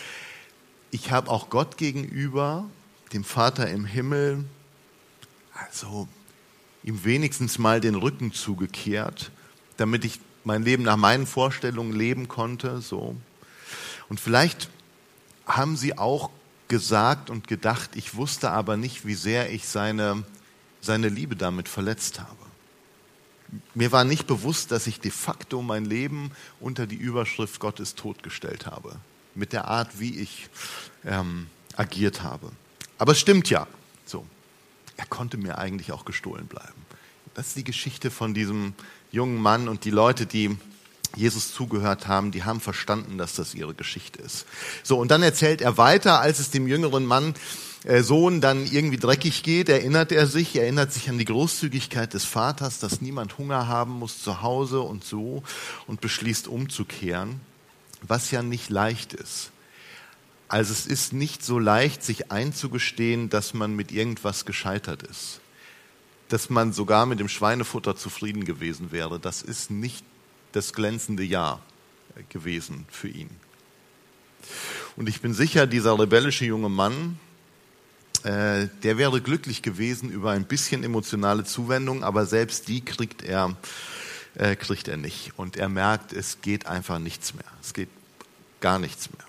Ich 0.92 1.10
habe 1.10 1.28
auch 1.28 1.50
Gott 1.50 1.76
gegenüber, 1.76 2.70
dem 3.12 3.24
Vater 3.24 3.68
im 3.68 3.84
Himmel, 3.84 4.44
also 5.52 6.06
ihm 6.84 7.04
wenigstens 7.04 7.58
mal 7.58 7.80
den 7.80 7.96
Rücken 7.96 8.32
zugekehrt, 8.32 9.32
damit 9.76 10.04
ich 10.04 10.20
mein 10.44 10.62
Leben 10.62 10.84
nach 10.84 10.96
meinen 10.96 11.26
Vorstellungen 11.26 11.92
leben 11.92 12.28
konnte, 12.28 12.80
so. 12.80 13.16
Und 14.08 14.20
vielleicht 14.20 14.70
haben 15.46 15.76
sie 15.76 15.98
auch 15.98 16.30
gesagt 16.68 17.30
und 17.30 17.48
gedacht, 17.48 17.96
ich 17.96 18.14
wusste 18.14 18.50
aber 18.50 18.76
nicht, 18.76 19.04
wie 19.04 19.14
sehr 19.14 19.52
ich 19.52 19.66
seine, 19.66 20.22
seine 20.80 21.08
Liebe 21.08 21.34
damit 21.34 21.68
verletzt 21.68 22.20
habe 22.20 22.42
mir 23.74 23.92
war 23.92 24.04
nicht 24.04 24.26
bewusst, 24.26 24.70
dass 24.70 24.86
ich 24.86 25.00
de 25.00 25.10
facto 25.10 25.62
mein 25.62 25.84
Leben 25.84 26.30
unter 26.60 26.86
die 26.86 26.96
Überschrift 26.96 27.60
Gottes 27.60 27.94
totgestellt 27.94 28.66
habe. 28.66 28.96
Mit 29.34 29.52
der 29.52 29.66
Art, 29.66 29.98
wie 29.98 30.18
ich 30.20 30.48
ähm, 31.04 31.46
agiert 31.76 32.22
habe. 32.22 32.50
Aber 32.98 33.12
es 33.12 33.20
stimmt 33.20 33.50
ja. 33.50 33.66
So. 34.04 34.26
Er 34.96 35.06
konnte 35.06 35.36
mir 35.36 35.58
eigentlich 35.58 35.92
auch 35.92 36.04
gestohlen 36.04 36.46
bleiben. 36.46 36.86
Das 37.34 37.48
ist 37.48 37.56
die 37.56 37.64
Geschichte 37.64 38.10
von 38.10 38.34
diesem 38.34 38.74
jungen 39.10 39.40
Mann 39.40 39.68
und 39.68 39.84
die 39.84 39.90
Leute, 39.90 40.26
die 40.26 40.56
Jesus 41.16 41.52
zugehört 41.52 42.06
haben, 42.08 42.30
die 42.30 42.44
haben 42.44 42.60
verstanden, 42.60 43.18
dass 43.18 43.34
das 43.34 43.54
ihre 43.54 43.74
Geschichte 43.74 44.20
ist. 44.22 44.46
So, 44.82 44.98
und 44.98 45.10
dann 45.10 45.22
erzählt 45.22 45.60
er 45.60 45.76
weiter, 45.76 46.20
als 46.20 46.38
es 46.38 46.50
dem 46.50 46.66
jüngeren 46.66 47.04
Mann 47.04 47.34
äh, 47.84 48.02
Sohn 48.02 48.40
dann 48.40 48.64
irgendwie 48.64 48.96
dreckig 48.96 49.42
geht, 49.42 49.68
erinnert 49.68 50.12
er 50.12 50.26
sich, 50.26 50.56
erinnert 50.56 50.92
sich 50.92 51.10
an 51.10 51.18
die 51.18 51.24
Großzügigkeit 51.24 52.14
des 52.14 52.24
Vaters, 52.24 52.78
dass 52.78 53.00
niemand 53.00 53.38
Hunger 53.38 53.68
haben 53.68 53.92
muss 53.92 54.22
zu 54.22 54.42
Hause 54.42 54.80
und 54.80 55.04
so 55.04 55.42
und 55.86 56.00
beschließt 56.00 56.48
umzukehren, 56.48 57.40
was 58.02 58.30
ja 58.30 58.42
nicht 58.42 58.70
leicht 58.70 59.12
ist. 59.12 59.50
Also 60.48 60.72
es 60.72 60.86
ist 60.86 61.12
nicht 61.12 61.42
so 61.42 61.58
leicht, 61.58 62.02
sich 62.02 62.30
einzugestehen, 62.30 63.30
dass 63.30 63.54
man 63.54 63.74
mit 63.74 63.90
irgendwas 63.90 64.44
gescheitert 64.44 65.02
ist. 65.02 65.40
Dass 66.28 66.50
man 66.50 66.72
sogar 66.72 67.06
mit 67.06 67.20
dem 67.20 67.28
Schweinefutter 67.28 67.96
zufrieden 67.96 68.44
gewesen 68.44 68.92
wäre. 68.92 69.18
Das 69.18 69.42
ist 69.42 69.70
nicht 69.70 70.04
das 70.52 70.74
glänzende 70.74 71.22
Jahr 71.22 71.62
gewesen 72.28 72.86
für 72.90 73.08
ihn. 73.08 73.30
Und 74.96 75.08
ich 75.08 75.20
bin 75.20 75.32
sicher, 75.32 75.66
dieser 75.66 75.98
rebellische 75.98 76.44
junge 76.44 76.68
Mann, 76.68 77.18
äh, 78.24 78.68
der 78.82 78.98
wäre 78.98 79.20
glücklich 79.20 79.62
gewesen 79.62 80.10
über 80.10 80.32
ein 80.32 80.44
bisschen 80.44 80.84
emotionale 80.84 81.44
Zuwendung, 81.44 82.04
aber 82.04 82.26
selbst 82.26 82.68
die 82.68 82.84
kriegt 82.84 83.22
er, 83.22 83.56
äh, 84.34 84.56
kriegt 84.56 84.88
er 84.88 84.96
nicht. 84.96 85.32
Und 85.36 85.56
er 85.56 85.68
merkt, 85.68 86.12
es 86.12 86.40
geht 86.40 86.66
einfach 86.66 86.98
nichts 86.98 87.34
mehr. 87.34 87.44
Es 87.60 87.74
geht 87.74 87.88
gar 88.60 88.78
nichts 88.78 89.10
mehr. 89.10 89.24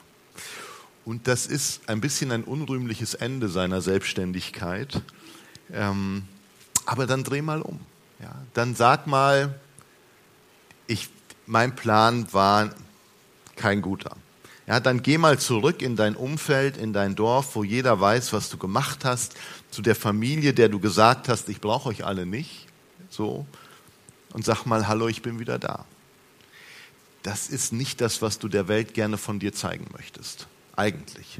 Und 1.05 1.27
das 1.27 1.45
ist 1.45 1.89
ein 1.89 2.00
bisschen 2.00 2.31
ein 2.31 2.43
unrühmliches 2.43 3.13
Ende 3.13 3.50
seiner 3.50 3.81
Selbstständigkeit. 3.81 5.01
Ähm, 5.72 6.24
aber 6.86 7.07
dann 7.07 7.24
dreh 7.24 7.41
mal 7.41 7.62
um. 7.62 7.79
Ja? 8.22 8.33
Dann 8.53 8.75
sag 8.75 9.07
mal, 9.07 9.60
ich, 10.88 11.10
mein 11.45 11.75
Plan 11.75 12.31
war 12.31 12.74
kein 13.55 13.81
guter. 13.81 14.15
Ja, 14.65 14.79
dann 14.79 15.03
geh 15.03 15.17
mal 15.17 15.38
zurück 15.39 15.81
in 15.81 15.98
dein 15.98 16.15
Umfeld, 16.15 16.77
in 16.77 16.93
dein 16.93 17.15
Dorf, 17.15 17.55
wo 17.55 17.65
jeder 17.65 18.00
weiß, 18.00 18.31
was 18.31 18.50
du 18.50 18.57
gemacht 18.57 19.03
hast, 19.03 19.36
zu 19.72 19.81
der 19.81 19.95
Familie, 19.95 20.53
der 20.53 20.69
du 20.69 20.79
gesagt 20.79 21.27
hast, 21.27 21.50
ich 21.50 21.60
brauche 21.60 21.89
euch 21.89 22.05
alle 22.05 22.25
nicht, 22.25 22.67
so, 23.10 23.45
und 24.34 24.44
sag 24.44 24.66
mal, 24.66 24.88
hallo, 24.88 25.08
ich 25.08 25.22
bin 25.22 25.40
wieder 25.40 25.60
da. 25.60 25.86
Das 27.22 27.48
ist 27.48 27.72
nicht 27.72 28.02
das, 28.02 28.22
was 28.22 28.40
du 28.40 28.50
der 28.50 28.68
Welt 28.68 28.94
gerne 28.94 29.18
von 29.18 29.40
dir 29.40 29.54
zeigen 29.54 29.88
möchtest, 29.94 30.48
eigentlich. 30.75 31.40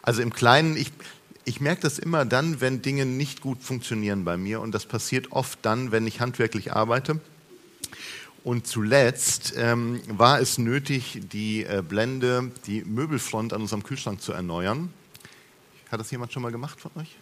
Also 0.00 0.22
im 0.22 0.32
Kleinen, 0.32 0.76
ich, 0.76 0.90
ich 1.44 1.60
merke 1.60 1.82
das 1.82 1.98
immer 1.98 2.24
dann, 2.24 2.60
wenn 2.60 2.80
Dinge 2.80 3.04
nicht 3.04 3.42
gut 3.42 3.62
funktionieren 3.62 4.24
bei 4.24 4.36
mir, 4.36 4.60
und 4.60 4.72
das 4.72 4.86
passiert 4.86 5.32
oft 5.32 5.58
dann, 5.62 5.92
wenn 5.92 6.06
ich 6.06 6.20
handwerklich 6.20 6.72
arbeite 6.72 7.20
Und 8.46 8.68
zuletzt 8.68 9.54
ähm, 9.56 10.00
war 10.06 10.40
es 10.40 10.56
nötig, 10.56 11.20
die 11.32 11.64
äh, 11.64 11.82
Blende, 11.82 12.52
die 12.66 12.84
Möbelfront 12.84 13.52
an 13.52 13.60
unserem 13.60 13.82
Kühlschrank 13.82 14.22
zu 14.22 14.32
erneuern. 14.32 14.94
Hat 15.90 15.98
das 15.98 16.12
jemand 16.12 16.32
schon 16.32 16.44
mal 16.44 16.52
gemacht 16.52 16.80
von 16.80 16.92
euch? 16.94 17.16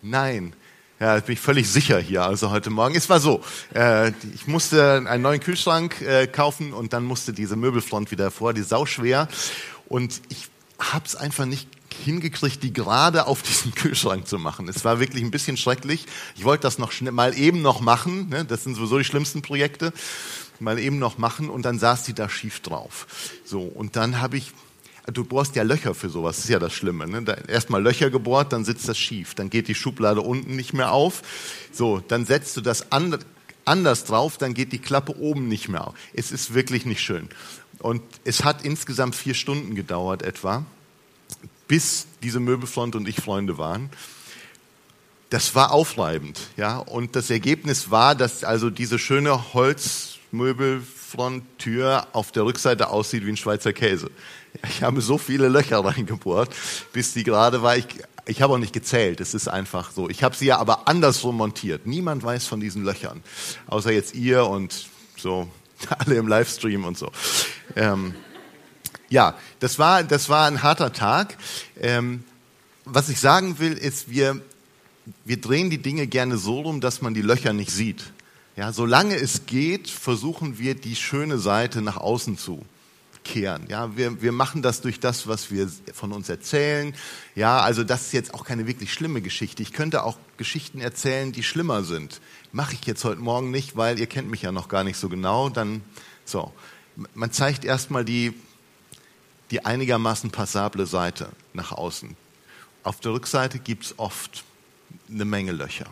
Nein. 0.00 0.54
Ja, 1.00 1.18
bin 1.18 1.32
ich 1.32 1.40
völlig 1.40 1.68
sicher 1.68 1.98
hier, 1.98 2.24
also 2.24 2.50
heute 2.50 2.70
Morgen. 2.70 2.94
Es 2.94 3.10
war 3.10 3.18
so, 3.18 3.42
äh, 3.74 4.12
ich 4.32 4.46
musste 4.46 5.04
einen 5.08 5.22
neuen 5.22 5.40
Kühlschrank 5.40 6.00
äh, 6.00 6.28
kaufen 6.28 6.72
und 6.72 6.92
dann 6.92 7.04
musste 7.04 7.32
diese 7.32 7.56
Möbelfront 7.56 8.12
wieder 8.12 8.30
vor, 8.30 8.52
die 8.54 8.62
sau 8.62 8.86
schwer. 8.86 9.26
Und 9.88 10.22
ich 10.28 10.46
habe 10.78 11.04
es 11.04 11.16
einfach 11.16 11.46
nicht 11.46 11.68
hingekriegt, 12.04 12.62
die 12.62 12.72
gerade 12.72 13.26
auf 13.26 13.42
diesen 13.48 13.74
Kühlschrank 13.74 14.28
zu 14.28 14.38
machen. 14.38 14.68
Es 14.68 14.84
war 14.84 15.00
wirklich 15.00 15.24
ein 15.24 15.32
bisschen 15.32 15.56
schrecklich. 15.56 16.06
Ich 16.36 16.44
wollte 16.44 16.62
das 16.62 16.78
noch 16.78 16.92
schnell, 16.92 17.12
mal 17.12 17.36
eben 17.36 17.60
noch 17.60 17.80
machen. 17.80 18.28
Ne? 18.28 18.44
Das 18.44 18.62
sind 18.62 18.76
sowieso 18.76 18.98
die 18.98 19.04
schlimmsten 19.04 19.42
Projekte. 19.42 19.92
Mal 20.60 20.78
eben 20.78 21.00
noch 21.00 21.18
machen 21.18 21.50
und 21.50 21.64
dann 21.64 21.80
saß 21.80 22.04
die 22.04 22.14
da 22.14 22.28
schief 22.28 22.60
drauf. 22.60 23.08
So, 23.44 23.62
und 23.62 23.96
dann 23.96 24.20
habe 24.20 24.36
ich 24.36 24.52
Du 25.12 25.24
bohrst 25.24 25.54
ja 25.54 25.62
Löcher 25.62 25.94
für 25.94 26.08
sowas, 26.08 26.36
das 26.36 26.46
ist 26.46 26.50
ja 26.50 26.58
das 26.58 26.72
Schlimme. 26.72 27.06
Ne? 27.06 27.24
Erstmal 27.46 27.82
Löcher 27.82 28.10
gebohrt, 28.10 28.52
dann 28.52 28.64
sitzt 28.64 28.88
das 28.88 28.96
schief, 28.96 29.34
dann 29.34 29.50
geht 29.50 29.68
die 29.68 29.74
Schublade 29.74 30.22
unten 30.22 30.56
nicht 30.56 30.72
mehr 30.72 30.92
auf. 30.92 31.22
So, 31.72 32.02
dann 32.08 32.24
setzt 32.24 32.56
du 32.56 32.62
das 32.62 32.90
anders 32.90 34.04
drauf, 34.04 34.38
dann 34.38 34.54
geht 34.54 34.72
die 34.72 34.78
Klappe 34.78 35.18
oben 35.18 35.48
nicht 35.48 35.68
mehr 35.68 35.88
auf. 35.88 35.94
Es 36.14 36.32
ist 36.32 36.54
wirklich 36.54 36.86
nicht 36.86 37.02
schön. 37.02 37.28
Und 37.80 38.02
es 38.24 38.44
hat 38.44 38.64
insgesamt 38.64 39.14
vier 39.14 39.34
Stunden 39.34 39.74
gedauert 39.74 40.22
etwa 40.22 40.64
bis 41.68 42.06
diese 42.22 42.40
Möbelfront 42.40 42.96
und 42.96 43.06
ich 43.08 43.16
Freunde 43.16 43.58
waren. 43.58 43.90
Das 45.30 45.54
war 45.54 45.72
aufreibend, 45.72 46.38
ja. 46.56 46.78
Und 46.78 47.16
das 47.16 47.30
Ergebnis 47.30 47.90
war, 47.90 48.14
dass 48.14 48.44
also 48.44 48.68
diese 48.70 48.98
schöne 48.98 49.52
Holzmöbelfronttür 49.54 52.06
auf 52.12 52.32
der 52.32 52.44
Rückseite 52.44 52.90
aussieht 52.90 53.24
wie 53.26 53.30
ein 53.30 53.36
Schweizer 53.36 53.72
Käse. 53.72 54.10
Ich 54.68 54.82
habe 54.82 55.00
so 55.00 55.18
viele 55.18 55.48
Löcher 55.48 55.78
reingebohrt, 55.84 56.54
bis 56.92 57.12
die 57.12 57.24
gerade 57.24 57.62
war. 57.62 57.76
Ich, 57.76 57.86
ich 58.26 58.42
habe 58.42 58.54
auch 58.54 58.58
nicht 58.58 58.72
gezählt. 58.72 59.20
Es 59.20 59.34
ist 59.34 59.48
einfach 59.48 59.90
so. 59.90 60.08
Ich 60.08 60.22
habe 60.22 60.36
sie 60.36 60.46
ja 60.46 60.58
aber 60.58 60.88
andersrum 60.88 61.36
montiert. 61.36 61.86
Niemand 61.86 62.22
weiß 62.22 62.46
von 62.46 62.60
diesen 62.60 62.84
Löchern, 62.84 63.22
außer 63.66 63.92
jetzt 63.92 64.14
ihr 64.14 64.46
und 64.46 64.86
so 65.16 65.48
alle 65.98 66.16
im 66.16 66.28
Livestream 66.28 66.84
und 66.84 66.96
so. 66.96 67.10
Ähm, 67.76 68.14
ja, 69.08 69.36
das 69.60 69.78
war, 69.78 70.02
das 70.02 70.28
war 70.28 70.46
ein 70.46 70.62
harter 70.62 70.92
Tag. 70.92 71.36
Ähm, 71.80 72.24
was 72.84 73.08
ich 73.08 73.20
sagen 73.20 73.58
will, 73.58 73.74
ist, 73.74 74.10
wir, 74.10 74.40
wir 75.24 75.40
drehen 75.40 75.70
die 75.70 75.78
Dinge 75.78 76.06
gerne 76.06 76.36
so 76.36 76.60
rum, 76.60 76.80
dass 76.80 77.02
man 77.02 77.14
die 77.14 77.22
Löcher 77.22 77.52
nicht 77.52 77.70
sieht. 77.70 78.12
Ja, 78.56 78.72
solange 78.72 79.16
es 79.16 79.46
geht, 79.46 79.90
versuchen 79.90 80.58
wir 80.58 80.74
die 80.74 80.94
schöne 80.94 81.38
Seite 81.38 81.82
nach 81.82 81.96
außen 81.96 82.38
zu 82.38 82.64
kehren. 83.24 83.64
Ja, 83.68 83.96
wir, 83.96 84.22
wir 84.22 84.32
machen 84.32 84.62
das 84.62 84.80
durch 84.80 85.00
das, 85.00 85.26
was 85.26 85.50
wir 85.50 85.68
von 85.92 86.12
uns 86.12 86.28
erzählen. 86.28 86.94
Ja, 87.34 87.60
also 87.60 87.82
das 87.82 88.06
ist 88.06 88.12
jetzt 88.12 88.34
auch 88.34 88.44
keine 88.44 88.66
wirklich 88.66 88.92
schlimme 88.92 89.22
Geschichte. 89.22 89.62
Ich 89.62 89.72
könnte 89.72 90.04
auch 90.04 90.18
Geschichten 90.36 90.80
erzählen, 90.80 91.32
die 91.32 91.42
schlimmer 91.42 91.82
sind. 91.82 92.20
Mache 92.52 92.74
ich 92.74 92.86
jetzt 92.86 93.04
heute 93.04 93.20
Morgen 93.20 93.50
nicht, 93.50 93.76
weil 93.76 93.98
ihr 93.98 94.06
kennt 94.06 94.30
mich 94.30 94.42
ja 94.42 94.52
noch 94.52 94.68
gar 94.68 94.84
nicht 94.84 94.96
so 94.96 95.08
genau. 95.08 95.48
Dann 95.48 95.80
so, 96.24 96.52
man 97.14 97.32
zeigt 97.32 97.64
erstmal 97.64 98.04
die 98.04 98.34
die 99.50 99.64
einigermaßen 99.64 100.30
passable 100.30 100.86
Seite 100.86 101.28
nach 101.52 101.72
außen. 101.72 102.16
Auf 102.82 103.00
der 103.00 103.12
Rückseite 103.12 103.58
gibt 103.58 103.84
es 103.84 103.98
oft 103.98 104.44
eine 105.08 105.24
Menge 105.24 105.52
Löcher, 105.52 105.86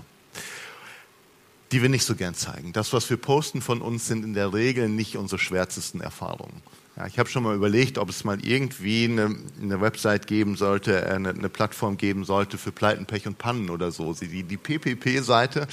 die 1.71 1.83
wir 1.83 1.89
nicht 1.89 2.05
so 2.05 2.15
gern 2.15 2.35
zeigen. 2.35 2.73
Das, 2.73 2.93
was 2.93 3.09
wir 3.09 3.17
posten 3.17 3.63
von 3.63 3.81
uns, 3.81 4.07
sind 4.07 4.25
in 4.25 4.35
der 4.35 4.53
Regel 4.53 4.89
nicht 4.89 5.17
unsere 5.17 5.39
schwärzesten 5.39 6.01
Erfahrungen. 6.01 6.63
Ja, 6.97 7.07
ich 7.07 7.19
habe 7.19 7.29
schon 7.29 7.43
mal 7.43 7.55
überlegt, 7.55 7.97
ob 7.97 8.11
es 8.11 8.23
mal 8.23 8.45
irgendwie 8.45 9.05
eine, 9.05 9.35
eine 9.61 9.81
Website 9.81 10.27
geben 10.27 10.57
sollte, 10.57 11.07
eine, 11.09 11.31
eine, 11.31 11.49
Plattform 11.49 11.97
geben 11.97 12.25
sollte 12.25 12.59
für 12.59 12.71
Pleiten, 12.71 13.07
Pech 13.07 13.27
und 13.27 13.39
Pannen 13.39 13.71
oder 13.71 13.91
so. 13.91 14.13
Die, 14.13 14.43
die 14.43 14.57
PPP-Seite. 14.59 15.67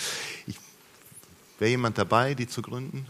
Wäre 1.60 1.72
jemand 1.72 1.98
dabei, 1.98 2.36
die 2.36 2.48
zu 2.48 2.62
gründen? 2.62 3.06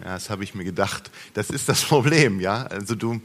Ja, 0.00 0.14
das 0.14 0.30
habe 0.30 0.42
ich 0.42 0.54
mir 0.54 0.64
gedacht. 0.64 1.10
Das 1.34 1.50
ist 1.50 1.68
das 1.68 1.82
Problem, 1.88 2.40
ja. 2.40 2.62
Also 2.62 2.94
du, 2.94 3.20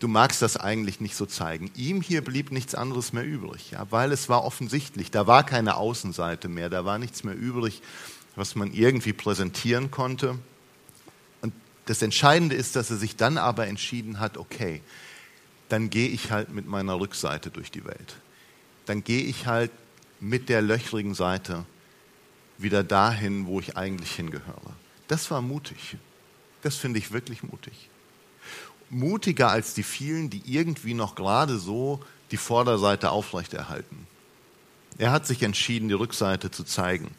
du 0.00 0.08
magst 0.08 0.42
das 0.42 0.56
eigentlich 0.56 1.00
nicht 1.00 1.14
so 1.14 1.26
zeigen. 1.26 1.70
Ihm 1.76 2.02
hier 2.02 2.22
blieb 2.22 2.50
nichts 2.50 2.74
anderes 2.74 3.12
mehr 3.12 3.24
übrig, 3.24 3.70
ja, 3.70 3.86
weil 3.90 4.10
es 4.10 4.28
war 4.28 4.44
offensichtlich. 4.44 5.12
Da 5.12 5.28
war 5.28 5.46
keine 5.46 5.76
Außenseite 5.76 6.48
mehr, 6.48 6.68
da 6.68 6.84
war 6.84 6.98
nichts 6.98 7.22
mehr 7.22 7.36
übrig, 7.36 7.80
was 8.34 8.56
man 8.56 8.72
irgendwie 8.72 9.12
präsentieren 9.12 9.92
konnte. 9.92 10.36
Das 11.86 12.02
Entscheidende 12.02 12.54
ist, 12.54 12.76
dass 12.76 12.90
er 12.90 12.96
sich 12.96 13.16
dann 13.16 13.38
aber 13.38 13.66
entschieden 13.66 14.20
hat, 14.20 14.38
okay, 14.38 14.80
dann 15.68 15.90
gehe 15.90 16.08
ich 16.08 16.30
halt 16.30 16.50
mit 16.50 16.66
meiner 16.66 16.98
Rückseite 16.98 17.50
durch 17.50 17.70
die 17.70 17.84
Welt. 17.84 18.16
Dann 18.86 19.04
gehe 19.04 19.22
ich 19.22 19.46
halt 19.46 19.70
mit 20.20 20.48
der 20.48 20.62
löchrigen 20.62 21.14
Seite 21.14 21.64
wieder 22.58 22.84
dahin, 22.84 23.46
wo 23.46 23.60
ich 23.60 23.76
eigentlich 23.76 24.12
hingehöre. 24.12 24.74
Das 25.08 25.30
war 25.30 25.42
mutig. 25.42 25.96
Das 26.62 26.76
finde 26.76 26.98
ich 26.98 27.12
wirklich 27.12 27.42
mutig. 27.42 27.90
Mutiger 28.88 29.50
als 29.50 29.74
die 29.74 29.82
vielen, 29.82 30.30
die 30.30 30.42
irgendwie 30.46 30.94
noch 30.94 31.14
gerade 31.14 31.58
so 31.58 32.00
die 32.30 32.36
Vorderseite 32.36 33.10
aufrechterhalten. 33.10 34.06
Er 34.96 35.10
hat 35.10 35.26
sich 35.26 35.42
entschieden, 35.42 35.88
die 35.88 35.94
Rückseite 35.94 36.50
zu 36.50 36.64
zeigen 36.64 37.10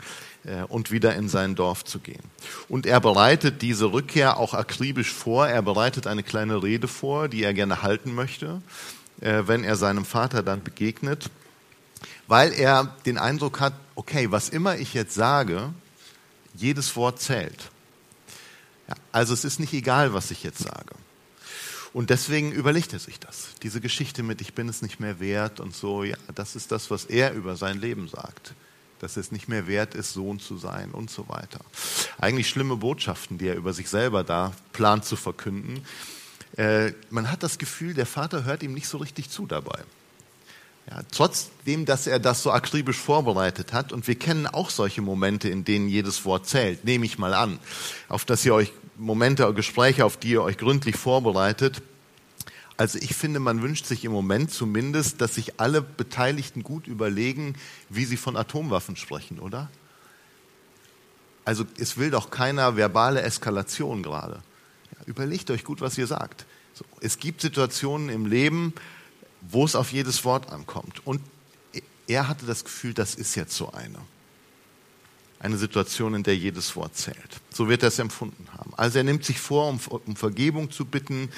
und 0.69 0.91
wieder 0.91 1.15
in 1.15 1.29
sein 1.29 1.55
Dorf 1.55 1.83
zu 1.83 1.99
gehen. 1.99 2.23
Und 2.69 2.85
er 2.85 2.99
bereitet 2.99 3.61
diese 3.61 3.91
Rückkehr 3.91 4.37
auch 4.37 4.53
akribisch 4.53 5.11
vor. 5.11 5.47
Er 5.47 5.61
bereitet 5.61 6.07
eine 6.07 6.23
kleine 6.23 6.61
Rede 6.61 6.87
vor, 6.87 7.27
die 7.27 7.43
er 7.43 7.53
gerne 7.53 7.81
halten 7.81 8.13
möchte, 8.13 8.61
äh, 9.21 9.43
wenn 9.45 9.63
er 9.63 9.75
seinem 9.75 10.05
Vater 10.05 10.43
dann 10.43 10.63
begegnet, 10.63 11.29
weil 12.27 12.53
er 12.53 12.95
den 13.05 13.17
Eindruck 13.17 13.59
hat, 13.59 13.73
okay, 13.95 14.31
was 14.31 14.49
immer 14.49 14.77
ich 14.77 14.93
jetzt 14.93 15.15
sage, 15.15 15.73
jedes 16.53 16.95
Wort 16.95 17.21
zählt. 17.21 17.71
Also 19.11 19.33
es 19.33 19.45
ist 19.45 19.59
nicht 19.59 19.73
egal, 19.73 20.13
was 20.13 20.31
ich 20.31 20.43
jetzt 20.43 20.59
sage. 20.59 20.95
Und 21.93 22.09
deswegen 22.09 22.51
überlegt 22.51 22.91
er 22.93 22.99
sich 22.99 23.19
das. 23.19 23.49
Diese 23.63 23.79
Geschichte 23.79 24.21
mit 24.21 24.41
Ich 24.41 24.53
bin 24.53 24.67
es 24.67 24.81
nicht 24.81 24.99
mehr 24.99 25.19
wert 25.19 25.59
und 25.59 25.73
so, 25.73 26.03
ja, 26.03 26.17
das 26.35 26.55
ist 26.55 26.71
das, 26.71 26.91
was 26.91 27.05
er 27.05 27.33
über 27.33 27.55
sein 27.55 27.79
Leben 27.79 28.09
sagt. 28.09 28.53
Dass 29.05 29.17
es 29.17 29.31
nicht 29.31 29.47
mehr 29.47 29.67
wert 29.67 29.93
ist, 29.93 30.13
Sohn 30.13 30.39
zu 30.39 30.57
sein 30.57 30.89
und 30.89 31.11
so 31.11 31.29
weiter. 31.29 31.59
Eigentlich 32.17 32.49
schlimme 32.49 32.75
Botschaften, 32.75 33.37
die 33.37 33.47
er 33.47 33.55
über 33.55 33.71
sich 33.71 33.87
selber 33.87 34.23
da 34.23 34.51
plant 34.73 35.05
zu 35.05 35.15
verkünden. 35.15 35.85
Äh, 36.57 36.93
man 37.11 37.31
hat 37.31 37.43
das 37.43 37.59
Gefühl, 37.59 37.93
der 37.93 38.07
Vater 38.07 38.45
hört 38.45 38.63
ihm 38.63 38.73
nicht 38.73 38.87
so 38.87 38.97
richtig 38.97 39.29
zu 39.29 39.45
dabei. 39.45 39.77
Ja, 40.89 41.01
trotzdem, 41.11 41.85
dass 41.85 42.07
er 42.07 42.17
das 42.17 42.41
so 42.41 42.49
akribisch 42.49 42.97
vorbereitet 42.97 43.73
hat, 43.73 43.93
und 43.93 44.07
wir 44.07 44.15
kennen 44.15 44.47
auch 44.47 44.71
solche 44.71 45.03
Momente, 45.03 45.49
in 45.49 45.65
denen 45.65 45.87
jedes 45.87 46.25
Wort 46.25 46.47
zählt, 46.47 46.83
nehme 46.83 47.05
ich 47.05 47.19
mal 47.19 47.35
an, 47.35 47.59
auf 48.09 48.25
dass 48.25 48.43
ihr 48.43 48.55
euch 48.55 48.73
Momente, 48.97 49.53
Gespräche, 49.53 50.03
auf 50.03 50.17
die 50.17 50.29
ihr 50.29 50.41
euch 50.41 50.57
gründlich 50.57 50.95
vorbereitet. 50.95 51.83
Also 52.77 52.99
ich 52.99 53.15
finde, 53.15 53.39
man 53.39 53.61
wünscht 53.61 53.85
sich 53.85 54.03
im 54.03 54.11
Moment 54.11 54.51
zumindest, 54.51 55.21
dass 55.21 55.35
sich 55.35 55.59
alle 55.59 55.81
Beteiligten 55.81 56.63
gut 56.63 56.87
überlegen, 56.87 57.55
wie 57.89 58.05
sie 58.05 58.17
von 58.17 58.35
Atomwaffen 58.35 58.97
sprechen, 58.97 59.39
oder? 59.39 59.69
Also 61.45 61.65
es 61.77 61.97
will 61.97 62.11
doch 62.11 62.31
keiner 62.31 62.75
verbale 62.75 63.21
Eskalation 63.21 64.03
gerade. 64.03 64.41
Ja, 64.91 65.05
überlegt 65.05 65.51
euch 65.51 65.63
gut, 65.63 65.79
was 65.79 65.97
ihr 65.97 66.07
sagt. 66.07 66.45
So, 66.73 66.83
es 66.99 67.19
gibt 67.19 67.39
Situationen 67.39 68.09
im 68.09 68.25
Leben, 68.25 68.73
wo 69.41 69.63
es 69.63 69.75
auf 69.75 69.93
jedes 69.93 70.25
Wort 70.25 70.51
ankommt. 70.51 71.05
Und 71.05 71.21
er 72.07 72.27
hatte 72.27 72.45
das 72.45 72.63
Gefühl, 72.63 72.93
das 72.93 73.15
ist 73.15 73.35
jetzt 73.35 73.55
so 73.55 73.71
eine. 73.71 73.99
Eine 75.39 75.57
Situation, 75.57 76.15
in 76.15 76.23
der 76.23 76.35
jedes 76.35 76.75
Wort 76.75 76.95
zählt. 76.95 77.41
So 77.53 77.69
wird 77.69 77.83
er 77.83 77.89
es 77.89 77.99
empfunden 77.99 78.47
haben. 78.53 78.73
Also 78.75 78.97
er 78.97 79.03
nimmt 79.03 79.23
sich 79.25 79.39
vor, 79.39 79.69
um, 79.69 79.79
um 80.05 80.15
Vergebung 80.15 80.71
zu 80.71 80.85
bitten, 80.85 81.29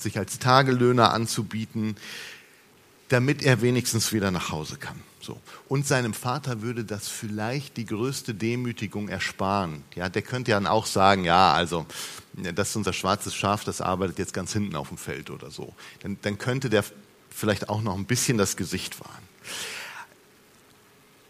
sich 0.00 0.18
als 0.18 0.38
Tagelöhner 0.38 1.12
anzubieten, 1.12 1.96
damit 3.08 3.42
er 3.42 3.62
wenigstens 3.62 4.12
wieder 4.12 4.30
nach 4.30 4.50
Hause 4.50 4.76
kann. 4.76 5.00
So. 5.20 5.40
Und 5.68 5.86
seinem 5.86 6.14
Vater 6.14 6.62
würde 6.62 6.84
das 6.84 7.08
vielleicht 7.08 7.76
die 7.76 7.86
größte 7.86 8.34
Demütigung 8.34 9.08
ersparen. 9.08 9.82
Ja, 9.94 10.08
der 10.08 10.22
könnte 10.22 10.52
ja 10.52 10.56
dann 10.56 10.66
auch 10.66 10.86
sagen, 10.86 11.24
ja, 11.24 11.52
also, 11.52 11.86
das 12.34 12.70
ist 12.70 12.76
unser 12.76 12.92
schwarzes 12.92 13.34
Schaf, 13.34 13.64
das 13.64 13.80
arbeitet 13.80 14.18
jetzt 14.18 14.34
ganz 14.34 14.52
hinten 14.52 14.76
auf 14.76 14.88
dem 14.88 14.98
Feld 14.98 15.30
oder 15.30 15.50
so. 15.50 15.74
Dann, 16.02 16.18
dann 16.22 16.38
könnte 16.38 16.70
der 16.70 16.84
vielleicht 17.30 17.68
auch 17.68 17.82
noch 17.82 17.96
ein 17.96 18.06
bisschen 18.06 18.38
das 18.38 18.56
Gesicht 18.56 19.00
wahren. 19.00 19.26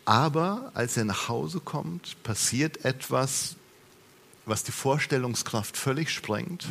Aber 0.04 0.70
als 0.74 0.96
er 0.96 1.04
nach 1.04 1.28
Hause 1.28 1.60
kommt, 1.60 2.22
passiert 2.22 2.84
etwas, 2.84 3.56
was 4.44 4.62
die 4.62 4.72
Vorstellungskraft 4.72 5.76
völlig 5.76 6.10
sprengt. 6.10 6.68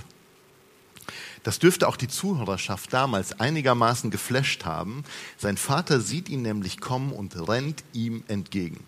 Das 1.46 1.60
dürfte 1.60 1.88
auch 1.88 1.96
die 1.96 2.08
Zuhörerschaft 2.08 2.92
damals 2.92 3.40
einigermaßen 3.40 4.10
geflasht 4.10 4.66
haben. 4.66 5.04
Sein 5.38 5.58
Vater 5.58 6.02
sieht 6.02 6.28
ihn 6.28 6.42
nämlich 6.42 6.82
kommen 6.82 7.12
und 7.12 7.48
rennt 7.48 7.84
ihm 7.94 8.24
entgegen. 8.28 8.84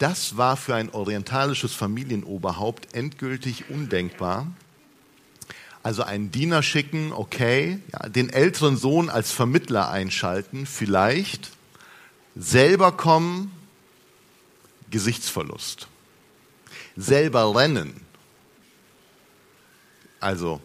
das 0.00 0.36
war 0.36 0.56
für 0.56 0.74
ein 0.74 0.90
orientalisches 0.90 1.72
Familienoberhaupt 1.72 2.94
endgültig 2.94 3.70
undenkbar. 3.70 4.48
Also 5.84 6.02
einen 6.02 6.32
Diener 6.32 6.64
schicken, 6.64 7.12
okay, 7.12 7.78
ja, 7.92 8.08
den 8.08 8.28
älteren 8.28 8.76
Sohn 8.76 9.08
als 9.08 9.30
Vermittler 9.30 9.88
einschalten, 9.88 10.66
vielleicht, 10.66 11.50
selber 12.34 12.90
kommen, 12.90 13.52
Gesichtsverlust. 14.90 15.86
Selber 16.96 17.54
rennen. 17.54 18.00
Also, 20.18 20.60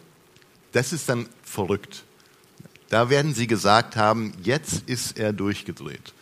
das 0.72 0.92
ist 0.92 1.08
dann 1.08 1.28
verrückt. 1.42 2.04
Da 2.88 3.10
werden 3.10 3.34
sie 3.34 3.46
gesagt 3.46 3.96
haben, 3.96 4.32
jetzt 4.42 4.88
ist 4.88 5.18
er 5.18 5.32
durchgedreht. 5.32 6.14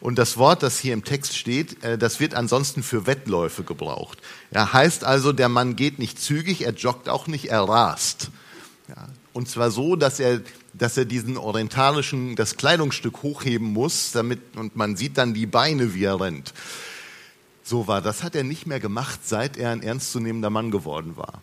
Und 0.00 0.18
das 0.18 0.36
Wort, 0.36 0.62
das 0.62 0.78
hier 0.78 0.92
im 0.92 1.04
Text 1.04 1.36
steht, 1.36 1.82
äh, 1.82 1.96
das 1.96 2.20
wird 2.20 2.34
ansonsten 2.34 2.82
für 2.82 3.06
Wettläufe 3.06 3.62
gebraucht. 3.62 4.18
Ja, 4.52 4.72
heißt 4.72 5.04
also, 5.04 5.32
der 5.32 5.48
Mann 5.48 5.76
geht 5.76 5.98
nicht 5.98 6.20
zügig, 6.20 6.64
er 6.64 6.72
joggt 6.72 7.08
auch 7.08 7.26
nicht, 7.26 7.46
er 7.46 7.62
rast. 7.62 8.30
Ja, 8.88 9.08
und 9.32 9.48
zwar 9.48 9.70
so, 9.70 9.96
dass 9.96 10.20
er, 10.20 10.40
dass 10.74 10.96
er 10.96 11.04
diesen 11.04 11.36
orientalischen, 11.36 12.36
das 12.36 12.56
Kleidungsstück 12.56 13.22
hochheben 13.22 13.72
muss, 13.72 14.12
damit, 14.12 14.40
und 14.56 14.76
man 14.76 14.96
sieht 14.96 15.16
dann 15.16 15.32
die 15.34 15.46
Beine, 15.46 15.94
wie 15.94 16.04
er 16.04 16.20
rennt. 16.20 16.52
So 17.62 17.86
war, 17.86 18.02
das 18.02 18.22
hat 18.22 18.34
er 18.34 18.44
nicht 18.44 18.66
mehr 18.66 18.80
gemacht, 18.80 19.20
seit 19.24 19.56
er 19.56 19.70
ein 19.70 19.82
ernstzunehmender 19.82 20.50
Mann 20.50 20.70
geworden 20.70 21.16
war. 21.16 21.40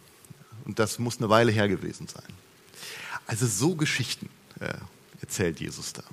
Und 0.69 0.77
das 0.77 0.99
muss 0.99 1.17
eine 1.17 1.29
Weile 1.29 1.51
her 1.51 1.67
gewesen 1.67 2.07
sein. 2.07 2.31
Also 3.25 3.47
so 3.47 3.73
Geschichten 3.73 4.29
äh, 4.59 4.67
erzählt 5.19 5.59
Jesus 5.59 5.93
da. 5.93 6.03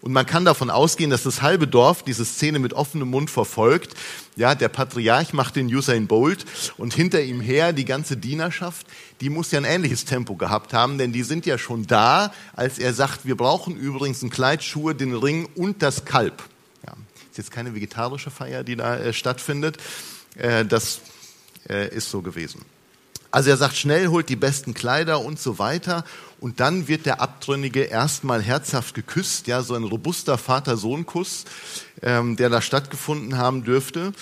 Und 0.00 0.12
man 0.12 0.24
kann 0.24 0.46
davon 0.46 0.70
ausgehen, 0.70 1.10
dass 1.10 1.24
das 1.24 1.42
halbe 1.42 1.66
Dorf 1.66 2.04
diese 2.04 2.24
Szene 2.24 2.58
mit 2.58 2.72
offenem 2.72 3.10
Mund 3.10 3.30
verfolgt. 3.30 3.92
Ja, 4.34 4.54
der 4.54 4.70
Patriarch 4.70 5.34
macht 5.34 5.56
den 5.56 5.66
Usain 5.66 6.06
Bolt 6.06 6.46
und 6.78 6.94
hinter 6.94 7.20
ihm 7.20 7.42
her 7.42 7.74
die 7.74 7.84
ganze 7.84 8.16
Dienerschaft, 8.16 8.86
die 9.20 9.28
muss 9.28 9.50
ja 9.50 9.60
ein 9.60 9.66
ähnliches 9.66 10.06
Tempo 10.06 10.36
gehabt 10.36 10.72
haben, 10.72 10.96
denn 10.96 11.12
die 11.12 11.22
sind 11.22 11.44
ja 11.44 11.58
schon 11.58 11.86
da, 11.86 12.32
als 12.56 12.78
er 12.78 12.94
sagt, 12.94 13.26
wir 13.26 13.36
brauchen 13.36 13.76
übrigens 13.76 14.22
ein 14.22 14.30
Kleid, 14.30 14.64
Schuhe, 14.64 14.94
den 14.94 15.14
Ring 15.14 15.50
und 15.54 15.82
das 15.82 16.06
Kalb. 16.06 16.42
Ja, 16.86 16.94
ist 17.30 17.36
jetzt 17.36 17.50
keine 17.50 17.74
vegetarische 17.74 18.30
Feier, 18.30 18.64
die 18.64 18.76
da 18.76 18.96
äh, 18.96 19.12
stattfindet. 19.12 19.76
Äh, 20.34 20.64
das 20.64 21.02
äh, 21.68 21.94
ist 21.94 22.08
so 22.10 22.22
gewesen. 22.22 22.64
Also 23.30 23.50
er 23.50 23.56
sagt 23.56 23.76
schnell, 23.76 24.08
holt 24.08 24.28
die 24.28 24.36
besten 24.36 24.72
Kleider 24.72 25.20
und 25.20 25.38
so 25.38 25.58
weiter. 25.58 26.04
Und 26.40 26.60
dann 26.60 26.88
wird 26.88 27.04
der 27.04 27.20
Abtrünnige 27.20 27.82
erstmal 27.82 28.42
herzhaft 28.42 28.94
geküsst, 28.94 29.46
ja, 29.48 29.62
so 29.62 29.74
ein 29.74 29.84
robuster 29.84 30.38
Vater-Sohn-Kuss, 30.38 31.44
ähm, 32.02 32.36
der 32.36 32.48
da 32.48 32.62
stattgefunden 32.62 33.36
haben 33.36 33.64
dürfte 33.64 34.12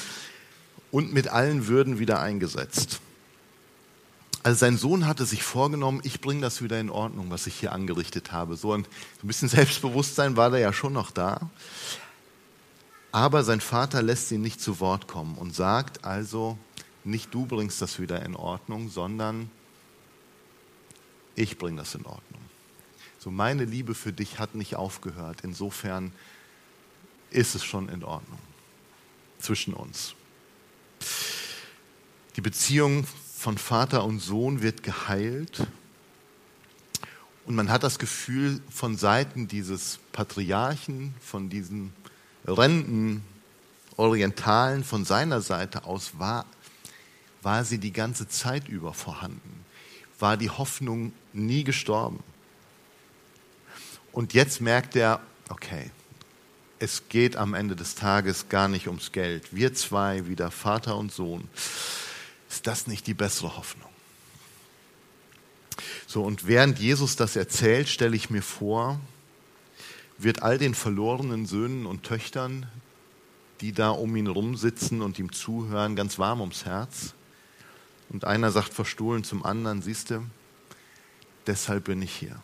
und 0.91 1.13
mit 1.13 1.29
allen 1.29 1.69
Würden 1.69 1.99
wieder 1.99 2.21
eingesetzt. 2.21 3.01
Also 4.43 4.59
sein 4.59 4.77
Sohn 4.79 5.07
hatte 5.07 5.25
sich 5.25 5.43
vorgenommen, 5.43 6.01
ich 6.05 6.21
bringe 6.21 6.41
das 6.41 6.63
wieder 6.63 6.79
in 6.79 6.89
Ordnung, 6.89 7.31
was 7.31 7.49
ich 7.49 7.57
hier 7.57 7.73
angerichtet 7.73 8.31
habe. 8.31 8.57
So 8.57 8.73
ein, 8.75 8.87
bisschen 9.23 9.49
Selbstbewusstsein 9.51 10.37
war 10.37 10.51
da 10.51 10.57
ja 10.57 10.73
schon 10.73 10.93
noch 10.93 11.11
da. 11.11 11.51
Aber 13.13 13.45
sein 13.45 13.61
Vater 13.61 14.03
lässt 14.03 14.31
ihn 14.31 14.43
nicht 14.43 14.61
zu 14.61 14.79
Wort 14.79 15.09
kommen 15.09 15.37
und 15.37 15.55
sagt 15.55 16.05
also, 16.05 16.59
nicht 17.07 17.33
du 17.33 17.47
bringst 17.47 17.81
das 17.81 18.01
wieder 18.01 18.23
in 18.25 18.35
Ordnung, 18.35 18.89
sondern 18.89 19.51
ich 21.35 21.59
bringe 21.59 21.79
das 21.79 21.95
in 21.95 22.05
Ordnung. 22.05 22.43
So 23.19 23.31
meine 23.31 23.65
Liebe 23.65 23.95
für 23.95 24.13
dich 24.13 24.39
hat 24.39 24.55
nicht 24.55 24.77
aufgehört. 24.77 25.41
Insofern 25.43 26.13
ist 27.31 27.55
es 27.55 27.65
schon 27.65 27.89
in 27.89 28.05
Ordnung 28.05 28.39
zwischen 29.39 29.75
uns. 29.75 30.15
Die 32.37 32.41
Beziehung 32.41 33.07
von 33.37 33.59
Vater 33.59 34.05
und 34.05 34.21
Sohn 34.21 34.63
wird 34.63 34.83
geheilt. 34.83 35.67
Und 37.45 37.55
man 37.55 37.71
hat 37.71 37.83
das 37.83 37.99
Gefühl, 37.99 38.61
von 38.71 38.97
Seiten 38.97 39.47
dieses 39.47 40.01
Patriarchen, 40.13 41.15
von 41.21 41.49
diesen 41.49 41.93
Renten, 42.45 43.23
Orientalen, 43.97 44.85
von 44.85 45.05
seiner 45.05 45.41
Seite 45.41 45.85
aus 45.85 46.19
war 46.19 46.45
war 47.47 47.65
sie 47.65 47.79
die 47.79 47.93
ganze 47.93 48.27
Zeit 48.27 48.67
über 48.67 48.93
vorhanden, 48.93 49.65
war 50.19 50.37
die 50.37 50.51
Hoffnung 50.51 51.13
nie 51.33 51.63
gestorben. 51.63 52.19
Und 54.11 54.35
jetzt 54.35 54.61
merkt 54.61 54.97
er, 54.97 55.21
okay, 55.49 55.93
es 56.81 57.09
geht 57.09 57.37
am 57.37 57.55
Ende 57.55 57.77
des 57.77 57.95
Tages 57.95 58.49
gar 58.49 58.67
nicht 58.67 58.89
ums 58.89 59.13
Geld. 59.13 59.55
Wir 59.55 59.73
zwei, 59.75 60.27
wieder 60.27 60.51
Vater 60.51 60.97
und 60.97 61.13
Sohn. 61.13 61.47
Ist 62.51 62.67
das 62.67 62.89
nicht 62.89 63.07
die 63.07 63.15
bessere 63.15 63.57
Hoffnung? 63.57 63.91
So, 66.09 66.25
und 66.25 66.49
während 66.49 66.81
Jesus 66.81 67.15
das 67.15 67.37
erzählt, 67.37 67.89
stelle 67.89 68.17
ich 68.17 68.29
mir 68.29 68.43
vor, 68.43 68.99
wird 70.19 70.43
all 70.43 70.59
den 70.59 70.75
verlorenen 70.75 71.47
Söhnen 71.47 71.87
und 71.87 72.03
Töchtern, 72.03 72.67
die 73.61 73.71
da 73.71 73.91
um 73.91 74.17
ihn 74.17 74.27
rumsitzen 74.27 75.01
und 75.01 75.21
ihm 75.21 75.31
zuhören, 75.31 75.95
ganz 75.95 76.19
warm 76.19 76.41
ums 76.41 76.65
Herz. 76.65 77.15
Und 78.09 78.25
einer 78.25 78.51
sagt 78.51 78.73
verstohlen 78.73 79.25
zum 79.25 79.45
anderen, 79.45 79.83
siehst 79.83 80.11
du, 80.11 80.25
deshalb 81.47 81.85
bin 81.85 82.03
ich 82.03 82.15
hier. 82.15 82.41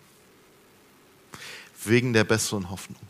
Wegen 1.84 2.12
der 2.12 2.24
besseren 2.24 2.70
Hoffnung. 2.70 3.00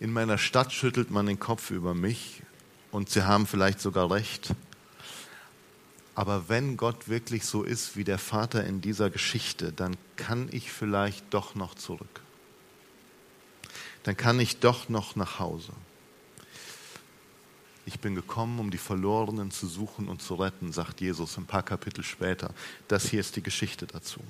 In 0.00 0.12
meiner 0.12 0.38
Stadt 0.38 0.72
schüttelt 0.72 1.10
man 1.10 1.26
den 1.26 1.38
Kopf 1.38 1.70
über 1.70 1.94
mich 1.94 2.42
und 2.90 3.10
sie 3.10 3.22
haben 3.22 3.46
vielleicht 3.46 3.80
sogar 3.80 4.10
recht. 4.10 4.54
Aber 6.14 6.48
wenn 6.48 6.76
Gott 6.76 7.08
wirklich 7.08 7.44
so 7.44 7.62
ist 7.62 7.96
wie 7.96 8.04
der 8.04 8.18
Vater 8.18 8.64
in 8.64 8.80
dieser 8.80 9.10
Geschichte, 9.10 9.72
dann 9.72 9.96
kann 10.16 10.48
ich 10.52 10.70
vielleicht 10.70 11.32
doch 11.34 11.54
noch 11.54 11.74
zurück. 11.74 12.20
Dann 14.04 14.16
kann 14.16 14.38
ich 14.38 14.60
doch 14.60 14.88
noch 14.88 15.16
nach 15.16 15.38
Hause. 15.38 15.72
Ich 17.86 18.00
bin 18.00 18.14
gekommen, 18.14 18.58
um 18.60 18.70
die 18.70 18.78
Verlorenen 18.78 19.50
zu 19.50 19.66
suchen 19.66 20.08
und 20.08 20.22
zu 20.22 20.36
retten, 20.36 20.72
sagt 20.72 21.00
Jesus 21.00 21.36
ein 21.36 21.44
paar 21.44 21.62
Kapitel 21.62 22.02
später. 22.02 22.50
Das 22.88 23.08
hier 23.08 23.20
ist 23.20 23.36
die 23.36 23.42
Geschichte 23.42 23.86
dazu. 23.86 24.20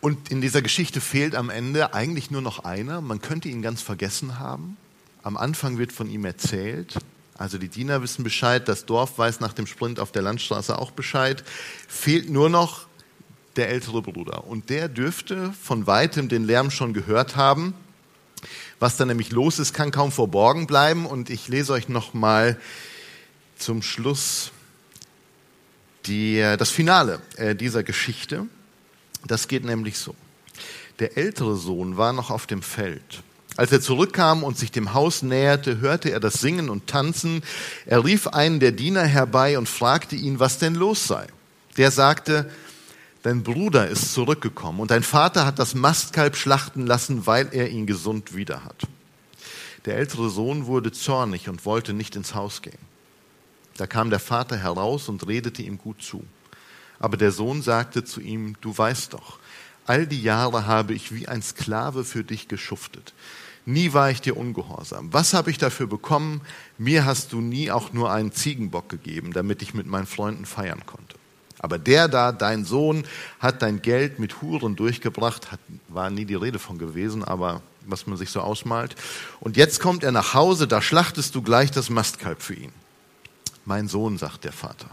Und 0.00 0.30
in 0.30 0.40
dieser 0.40 0.62
Geschichte 0.62 1.00
fehlt 1.00 1.34
am 1.34 1.50
Ende 1.50 1.94
eigentlich 1.94 2.30
nur 2.30 2.42
noch 2.42 2.64
einer. 2.64 3.00
Man 3.00 3.20
könnte 3.20 3.48
ihn 3.48 3.62
ganz 3.62 3.82
vergessen 3.82 4.38
haben. 4.38 4.76
Am 5.22 5.36
Anfang 5.36 5.78
wird 5.78 5.92
von 5.92 6.08
ihm 6.08 6.24
erzählt. 6.24 6.98
Also 7.36 7.58
die 7.58 7.68
Diener 7.68 8.02
wissen 8.02 8.24
Bescheid, 8.24 8.66
das 8.66 8.86
Dorf 8.86 9.18
weiß 9.18 9.40
nach 9.40 9.52
dem 9.52 9.66
Sprint 9.66 10.00
auf 10.00 10.10
der 10.10 10.22
Landstraße 10.22 10.78
auch 10.78 10.90
Bescheid. 10.90 11.44
Fehlt 11.86 12.30
nur 12.30 12.48
noch 12.48 12.86
der 13.56 13.68
ältere 13.68 14.00
Bruder. 14.00 14.46
Und 14.46 14.70
der 14.70 14.88
dürfte 14.88 15.52
von 15.52 15.86
weitem 15.86 16.28
den 16.28 16.44
Lärm 16.44 16.70
schon 16.70 16.94
gehört 16.94 17.36
haben 17.36 17.74
was 18.82 18.96
da 18.96 19.04
nämlich 19.04 19.30
los 19.30 19.60
ist, 19.60 19.74
kann 19.74 19.92
kaum 19.92 20.10
verborgen 20.10 20.66
bleiben. 20.66 21.06
Und 21.06 21.30
ich 21.30 21.46
lese 21.46 21.72
euch 21.72 21.88
nochmal 21.88 22.58
zum 23.56 23.80
Schluss 23.80 24.50
die, 26.06 26.38
das 26.58 26.70
Finale 26.70 27.22
äh, 27.36 27.54
dieser 27.54 27.84
Geschichte. 27.84 28.46
Das 29.24 29.46
geht 29.46 29.64
nämlich 29.64 29.98
so. 29.98 30.16
Der 30.98 31.16
ältere 31.16 31.56
Sohn 31.56 31.96
war 31.96 32.12
noch 32.12 32.30
auf 32.30 32.48
dem 32.48 32.60
Feld. 32.60 33.22
Als 33.56 33.70
er 33.70 33.80
zurückkam 33.80 34.42
und 34.42 34.58
sich 34.58 34.72
dem 34.72 34.94
Haus 34.94 35.22
näherte, 35.22 35.78
hörte 35.78 36.10
er 36.10 36.18
das 36.18 36.34
Singen 36.34 36.68
und 36.68 36.88
Tanzen. 36.88 37.44
Er 37.86 38.04
rief 38.04 38.26
einen 38.26 38.58
der 38.58 38.72
Diener 38.72 39.04
herbei 39.04 39.58
und 39.58 39.68
fragte 39.68 40.16
ihn, 40.16 40.40
was 40.40 40.58
denn 40.58 40.74
los 40.74 41.06
sei. 41.06 41.28
Der 41.76 41.92
sagte, 41.92 42.50
dein 43.22 43.42
Bruder 43.42 43.88
ist 43.88 44.12
zurückgekommen 44.12 44.80
und 44.80 44.90
dein 44.90 45.02
Vater 45.02 45.46
hat 45.46 45.58
das 45.58 45.74
Mastkalb 45.74 46.36
schlachten 46.36 46.86
lassen, 46.86 47.26
weil 47.26 47.48
er 47.52 47.70
ihn 47.70 47.86
gesund 47.86 48.34
wieder 48.34 48.64
hat. 48.64 48.86
Der 49.84 49.96
ältere 49.96 50.30
Sohn 50.30 50.66
wurde 50.66 50.92
zornig 50.92 51.48
und 51.48 51.64
wollte 51.64 51.92
nicht 51.92 52.14
ins 52.14 52.34
Haus 52.34 52.62
gehen. 52.62 52.78
Da 53.76 53.86
kam 53.86 54.10
der 54.10 54.20
Vater 54.20 54.56
heraus 54.56 55.08
und 55.08 55.26
redete 55.26 55.62
ihm 55.62 55.78
gut 55.78 56.02
zu. 56.02 56.24
Aber 56.98 57.16
der 57.16 57.32
Sohn 57.32 57.62
sagte 57.62 58.04
zu 58.04 58.20
ihm, 58.20 58.56
du 58.60 58.76
weißt 58.76 59.14
doch, 59.14 59.38
all 59.86 60.06
die 60.06 60.22
Jahre 60.22 60.66
habe 60.66 60.94
ich 60.94 61.12
wie 61.12 61.26
ein 61.26 61.42
Sklave 61.42 62.04
für 62.04 62.22
dich 62.22 62.46
geschuftet. 62.46 63.12
Nie 63.64 63.92
war 63.92 64.10
ich 64.10 64.20
dir 64.20 64.36
ungehorsam. 64.36 65.12
Was 65.12 65.34
habe 65.34 65.50
ich 65.50 65.58
dafür 65.58 65.86
bekommen? 65.86 66.40
Mir 66.78 67.04
hast 67.04 67.32
du 67.32 67.40
nie 67.40 67.70
auch 67.70 67.92
nur 67.92 68.12
einen 68.12 68.32
Ziegenbock 68.32 68.88
gegeben, 68.88 69.32
damit 69.32 69.62
ich 69.62 69.74
mit 69.74 69.86
meinen 69.86 70.06
Freunden 70.06 70.46
feiern 70.46 70.84
konnte. 70.84 71.16
Aber 71.62 71.78
der 71.78 72.08
da, 72.08 72.32
dein 72.32 72.64
Sohn, 72.64 73.04
hat 73.38 73.62
dein 73.62 73.80
Geld 73.80 74.18
mit 74.18 74.42
Huren 74.42 74.74
durchgebracht, 74.76 75.52
hat, 75.52 75.60
war 75.88 76.10
nie 76.10 76.24
die 76.24 76.34
Rede 76.34 76.58
von 76.58 76.76
gewesen, 76.76 77.24
aber 77.24 77.62
was 77.86 78.06
man 78.06 78.16
sich 78.16 78.30
so 78.30 78.40
ausmalt. 78.40 78.96
Und 79.40 79.56
jetzt 79.56 79.80
kommt 79.80 80.02
er 80.02 80.12
nach 80.12 80.34
Hause, 80.34 80.66
da 80.66 80.82
schlachtest 80.82 81.34
du 81.34 81.40
gleich 81.40 81.70
das 81.70 81.88
Mastkalb 81.88 82.42
für 82.42 82.54
ihn. 82.54 82.72
Mein 83.64 83.86
Sohn, 83.86 84.18
sagt 84.18 84.44
der 84.44 84.52
Vater, 84.52 84.90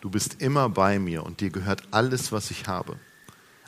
du 0.00 0.08
bist 0.08 0.40
immer 0.40 0.68
bei 0.68 1.00
mir 1.00 1.24
und 1.24 1.40
dir 1.40 1.50
gehört 1.50 1.82
alles, 1.90 2.30
was 2.30 2.52
ich 2.52 2.68
habe. 2.68 2.96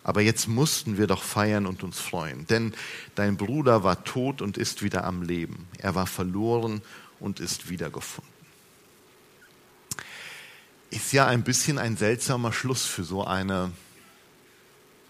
Aber 0.04 0.20
jetzt 0.20 0.46
mussten 0.46 0.96
wir 0.96 1.08
doch 1.08 1.22
feiern 1.22 1.66
und 1.66 1.82
uns 1.82 1.98
freuen, 1.98 2.46
denn 2.46 2.72
dein 3.16 3.36
Bruder 3.36 3.82
war 3.82 4.04
tot 4.04 4.40
und 4.40 4.56
ist 4.56 4.82
wieder 4.82 5.04
am 5.04 5.22
Leben. 5.22 5.66
Er 5.76 5.96
war 5.96 6.06
verloren 6.06 6.82
und 7.18 7.40
ist 7.40 7.68
wiedergefunden. 7.68 8.37
Ist 10.90 11.12
ja 11.12 11.26
ein 11.26 11.42
bisschen 11.42 11.78
ein 11.78 11.96
seltsamer 11.96 12.52
Schluss 12.52 12.84
für 12.86 13.04
so 13.04 13.24
eine 13.24 13.72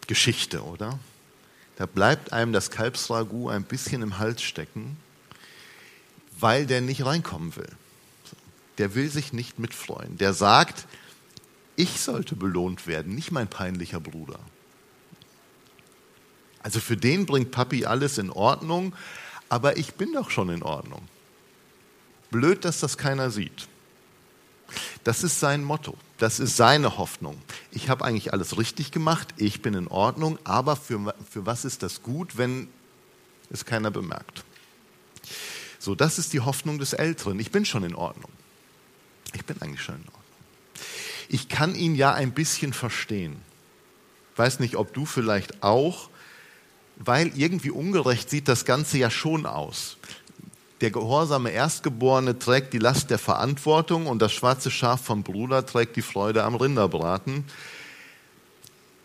Geschichte, 0.06 0.64
oder? 0.64 0.98
Da 1.76 1.86
bleibt 1.86 2.32
einem 2.32 2.52
das 2.52 2.70
Kalbsragout 2.70 3.50
ein 3.50 3.62
bisschen 3.62 4.02
im 4.02 4.18
Hals 4.18 4.42
stecken, 4.42 4.96
weil 6.40 6.66
der 6.66 6.80
nicht 6.80 7.04
reinkommen 7.04 7.54
will. 7.54 7.70
Der 8.78 8.96
will 8.96 9.08
sich 9.10 9.32
nicht 9.32 9.60
mitfreuen. 9.60 10.18
Der 10.18 10.34
sagt, 10.34 10.86
ich 11.76 12.00
sollte 12.00 12.34
belohnt 12.34 12.88
werden, 12.88 13.14
nicht 13.14 13.30
mein 13.30 13.46
peinlicher 13.46 14.00
Bruder. 14.00 14.40
Also 16.60 16.80
für 16.80 16.96
den 16.96 17.26
bringt 17.26 17.52
Papi 17.52 17.86
alles 17.86 18.18
in 18.18 18.30
Ordnung, 18.30 18.92
aber 19.48 19.76
ich 19.76 19.94
bin 19.94 20.12
doch 20.12 20.30
schon 20.30 20.50
in 20.50 20.64
Ordnung. 20.64 21.06
Blöd, 22.32 22.64
dass 22.64 22.80
das 22.80 22.98
keiner 22.98 23.30
sieht. 23.30 23.68
Das 25.04 25.22
ist 25.22 25.40
sein 25.40 25.64
Motto, 25.64 25.96
das 26.18 26.40
ist 26.40 26.56
seine 26.56 26.98
Hoffnung. 26.98 27.40
Ich 27.70 27.88
habe 27.88 28.04
eigentlich 28.04 28.32
alles 28.32 28.58
richtig 28.58 28.90
gemacht, 28.90 29.28
ich 29.36 29.62
bin 29.62 29.74
in 29.74 29.88
Ordnung, 29.88 30.38
aber 30.44 30.76
für, 30.76 31.14
für 31.30 31.46
was 31.46 31.64
ist 31.64 31.82
das 31.82 32.02
gut, 32.02 32.36
wenn 32.36 32.68
es 33.50 33.64
keiner 33.64 33.90
bemerkt? 33.90 34.44
So, 35.78 35.94
das 35.94 36.18
ist 36.18 36.32
die 36.32 36.40
Hoffnung 36.40 36.78
des 36.78 36.92
Älteren. 36.92 37.38
Ich 37.38 37.50
bin 37.50 37.64
schon 37.64 37.84
in 37.84 37.94
Ordnung. 37.94 38.30
Ich 39.32 39.44
bin 39.44 39.60
eigentlich 39.62 39.82
schon 39.82 39.94
in 39.94 40.02
Ordnung. 40.02 40.14
Ich 41.28 41.48
kann 41.48 41.74
ihn 41.74 41.94
ja 41.94 42.12
ein 42.14 42.32
bisschen 42.32 42.72
verstehen. 42.72 43.36
Weiß 44.36 44.60
nicht, 44.60 44.76
ob 44.76 44.92
du 44.92 45.04
vielleicht 45.04 45.62
auch, 45.62 46.10
weil 46.96 47.32
irgendwie 47.36 47.70
ungerecht 47.70 48.30
sieht 48.30 48.48
das 48.48 48.64
Ganze 48.64 48.98
ja 48.98 49.10
schon 49.10 49.46
aus. 49.46 49.98
Der 50.80 50.90
gehorsame 50.90 51.50
Erstgeborene 51.50 52.38
trägt 52.38 52.72
die 52.72 52.78
Last 52.78 53.10
der 53.10 53.18
Verantwortung 53.18 54.06
und 54.06 54.20
das 54.20 54.32
schwarze 54.32 54.70
Schaf 54.70 55.04
vom 55.04 55.24
Bruder 55.24 55.66
trägt 55.66 55.96
die 55.96 56.02
Freude 56.02 56.44
am 56.44 56.54
Rinderbraten. 56.54 57.44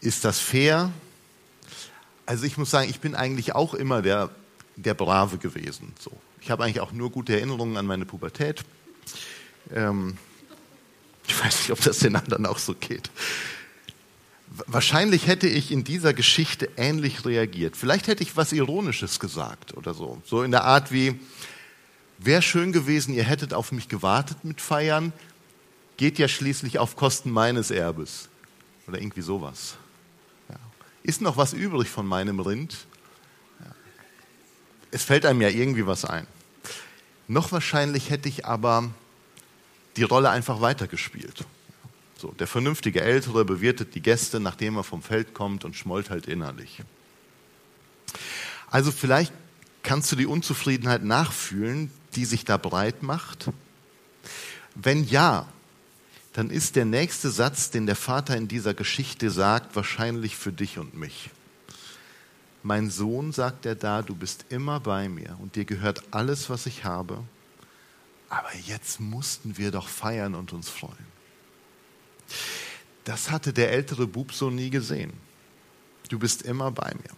Ist 0.01 0.23
das 0.23 0.39
fair? 0.39 0.91
Also 2.25 2.45
ich 2.45 2.57
muss 2.57 2.69
sagen, 2.69 2.89
ich 2.89 2.99
bin 2.99 3.15
eigentlich 3.15 3.55
auch 3.55 3.73
immer 3.73 4.01
der, 4.01 4.29
der 4.75 4.93
Brave 4.93 5.37
gewesen. 5.37 5.93
So. 5.99 6.11
Ich 6.41 6.51
habe 6.51 6.63
eigentlich 6.63 6.81
auch 6.81 6.91
nur 6.91 7.09
gute 7.09 7.33
Erinnerungen 7.33 7.77
an 7.77 7.85
meine 7.85 8.05
Pubertät. 8.05 8.63
Ähm, 9.73 10.17
ich 11.27 11.43
weiß 11.43 11.59
nicht, 11.59 11.71
ob 11.71 11.81
das 11.81 11.99
den 11.99 12.15
anderen 12.15 12.45
auch 12.45 12.57
so 12.59 12.75
geht. 12.75 13.09
Wahrscheinlich 14.67 15.25
hätte 15.25 15.47
ich 15.47 15.71
in 15.71 15.83
dieser 15.83 16.13
Geschichte 16.13 16.69
ähnlich 16.77 17.25
reagiert. 17.25 17.75
Vielleicht 17.75 18.07
hätte 18.07 18.21
ich 18.21 18.37
was 18.37 18.51
Ironisches 18.51 19.19
gesagt 19.19 19.75
oder 19.75 19.95
so. 19.95 20.21
So 20.25 20.43
in 20.43 20.51
der 20.51 20.65
Art 20.65 20.91
wie, 20.91 21.19
Wäre 22.17 22.41
schön 22.41 22.71
gewesen, 22.71 23.13
ihr 23.13 23.23
hättet 23.23 23.53
auf 23.53 23.71
mich 23.71 23.89
gewartet 23.89 24.43
mit 24.43 24.61
Feiern, 24.61 25.13
geht 25.97 26.19
ja 26.19 26.27
schließlich 26.27 26.79
auf 26.79 26.95
Kosten 26.95 27.31
meines 27.31 27.71
Erbes. 27.71 28.29
Oder 28.87 28.99
irgendwie 28.99 29.21
sowas. 29.21 29.75
Ja. 30.49 30.55
Ist 31.03 31.21
noch 31.21 31.37
was 31.37 31.53
übrig 31.53 31.89
von 31.89 32.05
meinem 32.05 32.39
Rind? 32.39 32.85
Ja. 33.59 33.71
Es 34.91 35.03
fällt 35.03 35.25
einem 35.25 35.41
ja 35.41 35.49
irgendwie 35.49 35.85
was 35.85 36.05
ein. 36.05 36.27
Noch 37.27 37.51
wahrscheinlich 37.51 38.09
hätte 38.09 38.27
ich 38.29 38.45
aber 38.45 38.89
die 39.95 40.03
Rolle 40.03 40.29
einfach 40.29 40.61
weitergespielt. 40.61 41.45
So, 42.17 42.31
der 42.31 42.47
vernünftige 42.47 43.01
Ältere 43.01 43.43
bewirtet 43.43 43.95
die 43.95 44.01
Gäste, 44.01 44.39
nachdem 44.39 44.77
er 44.77 44.83
vom 44.83 45.01
Feld 45.01 45.33
kommt 45.33 45.65
und 45.65 45.75
schmollt 45.75 46.09
halt 46.09 46.27
innerlich. 46.27 46.81
Also 48.69 48.91
vielleicht 48.91 49.33
kannst 49.83 50.11
du 50.11 50.15
die 50.15 50.25
Unzufriedenheit 50.25 51.03
nachfühlen, 51.03 51.91
die 52.15 52.25
sich 52.25 52.45
da 52.45 52.57
breit 52.57 53.03
macht? 53.03 53.49
Wenn 54.75 55.03
ja, 55.03 55.47
dann 56.33 56.49
ist 56.49 56.75
der 56.75 56.85
nächste 56.85 57.29
Satz, 57.29 57.69
den 57.69 57.85
der 57.85 57.95
Vater 57.95 58.35
in 58.35 58.47
dieser 58.47 58.73
Geschichte 58.73 59.29
sagt, 59.29 59.75
wahrscheinlich 59.75 60.35
für 60.35 60.51
dich 60.51 60.79
und 60.79 60.95
mich. 60.95 61.29
Mein 62.63 62.89
Sohn, 62.89 63.31
sagt 63.33 63.65
er 63.65 63.75
da, 63.75 64.01
du 64.01 64.15
bist 64.15 64.45
immer 64.49 64.79
bei 64.79 65.09
mir 65.09 65.37
und 65.41 65.55
dir 65.55 65.65
gehört 65.65 66.03
alles, 66.11 66.49
was 66.49 66.65
ich 66.65 66.85
habe. 66.85 67.23
Aber 68.29 68.55
jetzt 68.65 68.99
mussten 68.99 69.57
wir 69.57 69.69
doch 69.69 69.87
feiern 69.87 70.33
und 70.33 70.53
uns 70.53 70.69
freuen. 70.69 71.13
Das 73.03 73.29
hatte 73.29 73.53
der 73.53 73.71
ältere 73.71 74.07
Bub 74.07 74.33
so 74.33 74.49
nie 74.49 74.69
gesehen. 74.69 75.13
Du 76.09 76.17
bist 76.17 76.41
immer 76.41 76.71
bei 76.71 76.93
mir. 76.95 77.11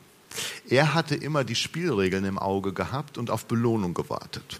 Er 0.67 0.93
hatte 0.93 1.15
immer 1.15 1.43
die 1.43 1.55
Spielregeln 1.55 2.25
im 2.25 2.39
Auge 2.39 2.73
gehabt 2.73 3.17
und 3.17 3.29
auf 3.29 3.45
Belohnung 3.45 3.93
gewartet. 3.93 4.60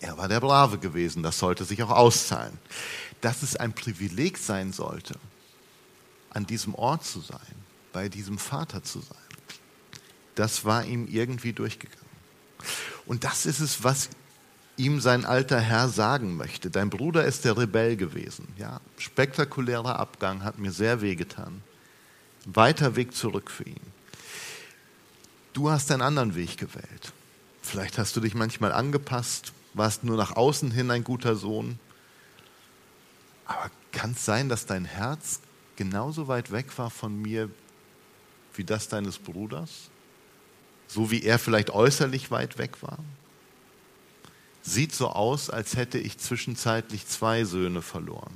Er 0.00 0.18
war 0.18 0.28
der 0.28 0.40
Brave 0.40 0.78
gewesen, 0.78 1.22
das 1.22 1.38
sollte 1.38 1.64
sich 1.64 1.82
auch 1.82 1.90
auszahlen. 1.90 2.58
Dass 3.20 3.42
es 3.42 3.56
ein 3.56 3.72
Privileg 3.72 4.38
sein 4.38 4.72
sollte, 4.72 5.14
an 6.30 6.46
diesem 6.46 6.74
Ort 6.74 7.04
zu 7.04 7.20
sein, 7.20 7.40
bei 7.92 8.08
diesem 8.08 8.38
Vater 8.38 8.82
zu 8.82 9.00
sein, 9.00 9.16
das 10.34 10.64
war 10.64 10.84
ihm 10.84 11.08
irgendwie 11.08 11.52
durchgegangen. 11.52 12.04
Und 13.06 13.24
das 13.24 13.46
ist 13.46 13.60
es, 13.60 13.84
was 13.84 14.10
ihm 14.76 15.00
sein 15.00 15.24
alter 15.24 15.60
Herr 15.60 15.88
sagen 15.88 16.36
möchte. 16.36 16.70
Dein 16.70 16.90
Bruder 16.90 17.24
ist 17.24 17.44
der 17.44 17.56
Rebell 17.56 17.96
gewesen. 17.96 18.46
Ja, 18.58 18.80
spektakulärer 18.98 19.98
Abgang 19.98 20.44
hat 20.44 20.58
mir 20.58 20.72
sehr 20.72 21.00
wehgetan. 21.00 21.62
Weiter 22.44 22.96
Weg 22.96 23.14
zurück 23.14 23.50
für 23.50 23.64
ihn. 23.64 23.80
Du 25.54 25.70
hast 25.70 25.90
einen 25.90 26.02
anderen 26.02 26.34
Weg 26.34 26.58
gewählt. 26.58 27.12
Vielleicht 27.62 27.98
hast 27.98 28.14
du 28.14 28.20
dich 28.20 28.34
manchmal 28.34 28.72
angepasst, 28.72 29.52
warst 29.76 30.04
nur 30.04 30.16
nach 30.16 30.36
außen 30.36 30.70
hin 30.70 30.90
ein 30.90 31.04
guter 31.04 31.36
Sohn. 31.36 31.78
Aber 33.44 33.70
kann 33.92 34.12
es 34.12 34.24
sein, 34.24 34.48
dass 34.48 34.66
dein 34.66 34.84
Herz 34.84 35.40
genauso 35.76 36.28
weit 36.28 36.50
weg 36.50 36.76
war 36.78 36.90
von 36.90 37.20
mir 37.20 37.50
wie 38.54 38.64
das 38.64 38.88
deines 38.88 39.18
Bruders? 39.18 39.90
So 40.88 41.10
wie 41.10 41.22
er 41.22 41.38
vielleicht 41.38 41.70
äußerlich 41.70 42.30
weit 42.30 42.58
weg 42.58 42.82
war? 42.82 42.98
Sieht 44.62 44.94
so 44.94 45.08
aus, 45.08 45.50
als 45.50 45.76
hätte 45.76 45.98
ich 45.98 46.18
zwischenzeitlich 46.18 47.06
zwei 47.06 47.44
Söhne 47.44 47.82
verloren. 47.82 48.32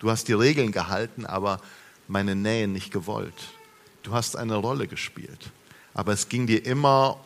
Du 0.00 0.10
hast 0.10 0.28
die 0.28 0.32
Regeln 0.32 0.72
gehalten, 0.72 1.24
aber 1.24 1.60
meine 2.08 2.34
Nähe 2.34 2.68
nicht 2.68 2.90
gewollt. 2.90 3.52
Du 4.02 4.12
hast 4.12 4.36
eine 4.36 4.56
Rolle 4.56 4.88
gespielt 4.88 5.50
aber 5.94 6.12
es 6.12 6.28
ging 6.28 6.46
dir 6.46 6.64
immer 6.64 7.18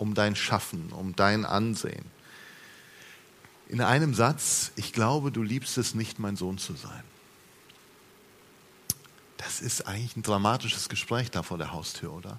um 0.00 0.14
dein 0.14 0.34
Schaffen, 0.34 0.90
um 0.92 1.14
dein 1.14 1.44
Ansehen. 1.44 2.04
In 3.68 3.80
einem 3.80 4.14
Satz, 4.14 4.72
ich 4.76 4.92
glaube, 4.92 5.30
du 5.30 5.42
liebst 5.42 5.78
es 5.78 5.94
nicht, 5.94 6.18
mein 6.18 6.36
Sohn 6.36 6.58
zu 6.58 6.74
sein. 6.74 7.04
Das 9.36 9.60
ist 9.60 9.86
eigentlich 9.86 10.16
ein 10.16 10.22
dramatisches 10.22 10.88
Gespräch 10.88 11.30
da 11.30 11.42
vor 11.42 11.58
der 11.58 11.72
Haustür, 11.72 12.12
oder? 12.12 12.38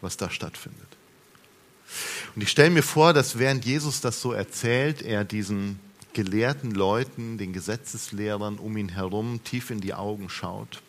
Was 0.00 0.16
da 0.16 0.30
stattfindet. 0.30 0.88
Und 2.34 2.42
ich 2.42 2.50
stelle 2.50 2.70
mir 2.70 2.82
vor, 2.82 3.12
dass 3.12 3.38
während 3.38 3.64
Jesus 3.64 4.00
das 4.00 4.20
so 4.20 4.32
erzählt, 4.32 5.00
er 5.00 5.24
diesen 5.24 5.80
gelehrten 6.12 6.72
Leuten, 6.72 7.38
den 7.38 7.52
Gesetzeslehrern 7.52 8.58
um 8.58 8.76
ihn 8.76 8.88
herum 8.88 9.42
tief 9.44 9.70
in 9.70 9.80
die 9.80 9.94
Augen 9.94 10.28
schaut 10.28 10.82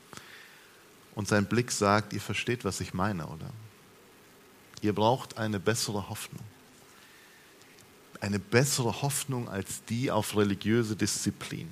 und 1.15 1.27
sein 1.27 1.45
Blick 1.45 1.71
sagt, 1.71 2.13
ihr 2.13 2.21
versteht, 2.21 2.65
was 2.65 2.81
ich 2.81 2.93
meine, 2.93 3.27
oder? 3.27 3.49
Ihr 4.81 4.93
braucht 4.93 5.37
eine 5.37 5.59
bessere 5.59 6.09
Hoffnung. 6.09 6.43
Eine 8.21 8.39
bessere 8.39 9.01
Hoffnung 9.01 9.49
als 9.49 9.83
die 9.85 10.11
auf 10.11 10.35
religiöse 10.35 10.95
Disziplin. 10.95 11.71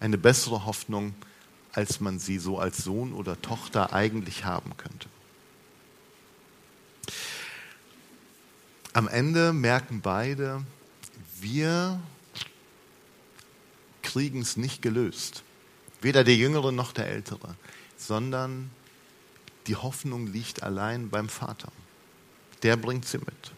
Eine 0.00 0.18
bessere 0.18 0.64
Hoffnung, 0.64 1.14
als 1.72 2.00
man 2.00 2.18
sie 2.18 2.38
so 2.38 2.58
als 2.58 2.78
Sohn 2.78 3.12
oder 3.12 3.40
Tochter 3.40 3.92
eigentlich 3.92 4.44
haben 4.44 4.76
könnte. 4.76 5.08
Am 8.92 9.06
Ende 9.06 9.52
merken 9.52 10.00
beide, 10.00 10.64
wir 11.40 12.00
kriegen 14.02 14.40
es 14.40 14.56
nicht 14.56 14.82
gelöst. 14.82 15.44
Weder 16.00 16.24
der 16.24 16.34
Jüngere 16.34 16.72
noch 16.72 16.92
der 16.92 17.06
Ältere, 17.06 17.54
sondern 17.96 18.70
die 19.66 19.76
Hoffnung 19.76 20.26
liegt 20.26 20.62
allein 20.62 21.10
beim 21.10 21.28
Vater. 21.28 21.68
Der 22.62 22.76
bringt 22.76 23.06
sie 23.06 23.18
mit. 23.18 23.52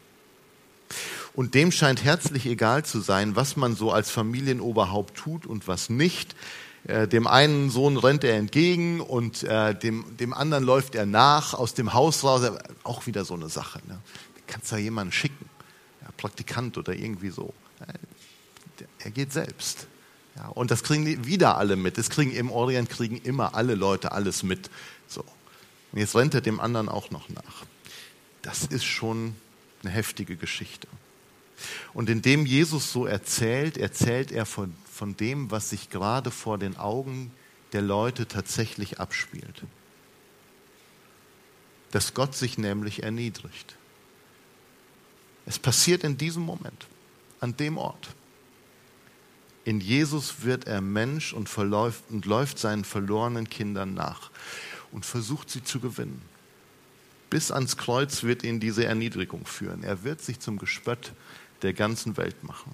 Und 1.35 1.55
dem 1.55 1.73
scheint 1.73 2.05
herzlich 2.05 2.47
egal 2.47 2.85
zu 2.85 3.01
sein, 3.01 3.37
was 3.37 3.57
man 3.57 3.75
so 3.75 3.91
als 3.91 4.11
Familienoberhaupt 4.11 5.17
tut 5.17 5.47
und 5.47 5.67
was 5.67 5.89
nicht. 5.89 6.37
Äh, 6.85 7.09
dem 7.09 7.27
einen 7.27 7.71
Sohn 7.71 7.97
rennt 7.97 8.25
er 8.25 8.37
entgegen 8.37 9.01
und 9.01 9.43
äh, 9.45 9.75
dem, 9.75 10.17
dem 10.19 10.35
anderen 10.35 10.65
läuft 10.65 10.95
er 10.95 11.07
nach 11.07 11.55
aus 11.55 11.75
dem 11.75 11.95
Haus 11.95 12.25
raus. 12.25 12.43
Auch 12.83 13.07
wieder 13.07 13.25
so 13.25 13.35
eine 13.35 13.49
Sache. 13.49 13.81
Ne? 13.89 13.99
Kannst 14.47 14.73
da 14.73 14.77
jemanden 14.77 15.13
schicken, 15.13 15.49
ja, 16.03 16.09
Praktikant 16.17 16.77
oder 16.77 16.95
irgendwie 16.95 17.31
so. 17.31 17.55
Er 18.99 19.11
geht 19.11 19.33
selbst. 19.33 19.87
Ja, 20.37 20.49
und 20.49 20.71
das 20.71 20.83
kriegen 20.83 21.27
wieder 21.27 21.59
alle 21.59 21.77
mit. 21.77 21.99
Das 21.99 22.09
kriegen 22.09 22.33
im 22.33 22.51
Orient 22.51 22.89
kriegen 22.89 23.19
immer 23.19 23.55
alle 23.55 23.75
Leute 23.75 24.13
alles 24.13 24.43
mit. 24.43 24.71
Und 25.93 25.99
jetzt 25.99 26.17
rennt 26.17 26.35
er 26.35 26.41
dem 26.41 26.59
anderen 26.59 26.89
auch 26.89 27.11
noch 27.11 27.29
nach. 27.29 27.67
Das 28.41 28.65
ist 28.65 28.85
schon 28.85 29.37
eine 29.83 29.93
heftige 29.93 30.37
Geschichte. 30.37 30.89
Und 31.93 32.09
indem 32.11 32.47
Jesus 32.47 32.93
so 32.93 33.07
erzählt, 33.07 33.77
erzählt 33.77 34.33
er 34.33 34.47
von, 34.47 34.75
von 34.91 35.17
dem, 35.17 35.51
was 35.51 35.71
sich 35.71 35.91
gerade 35.91 36.31
vor 36.31 36.59
den 36.59 36.77
Augen 36.77 37.31
der 37.73 37.83
Leute 37.83 38.27
tatsächlich 38.27 38.99
abspielt. 39.01 39.63
Dass 41.91 42.15
Gott 42.15 42.35
sich 42.35 42.59
nämlich 42.59 43.03
erniedrigt. 43.03 43.77
Es 45.47 45.59
passiert 45.59 46.05
in 46.05 46.17
diesem 46.17 46.43
Moment, 46.43 46.87
an 47.41 47.57
dem 47.57 47.77
Ort. 47.77 48.09
In 49.65 49.81
Jesus 49.81 50.43
wird 50.43 50.67
er 50.67 50.81
Mensch 50.81 51.33
und, 51.33 51.49
verläuft, 51.49 52.05
und 52.11 52.25
läuft 52.27 52.59
seinen 52.59 52.85
verlorenen 52.85 53.49
Kindern 53.49 53.95
nach 53.95 54.31
und 54.93 55.05
versucht 55.05 55.51
sie 55.51 55.65
zu 55.65 55.81
gewinnen. 55.81 56.23
Bis 57.31 57.51
ans 57.51 57.77
Kreuz 57.77 58.23
wird 58.23 58.45
ihn 58.45 58.61
diese 58.61 58.85
Erniedrigung 58.85 59.47
führen. 59.47 59.83
Er 59.83 60.05
wird 60.05 60.21
sich 60.21 60.39
zum 60.39 60.59
Gespött 60.59 61.13
der 61.63 61.73
ganzen 61.73 62.17
Welt 62.17 62.45
machen. 62.45 62.73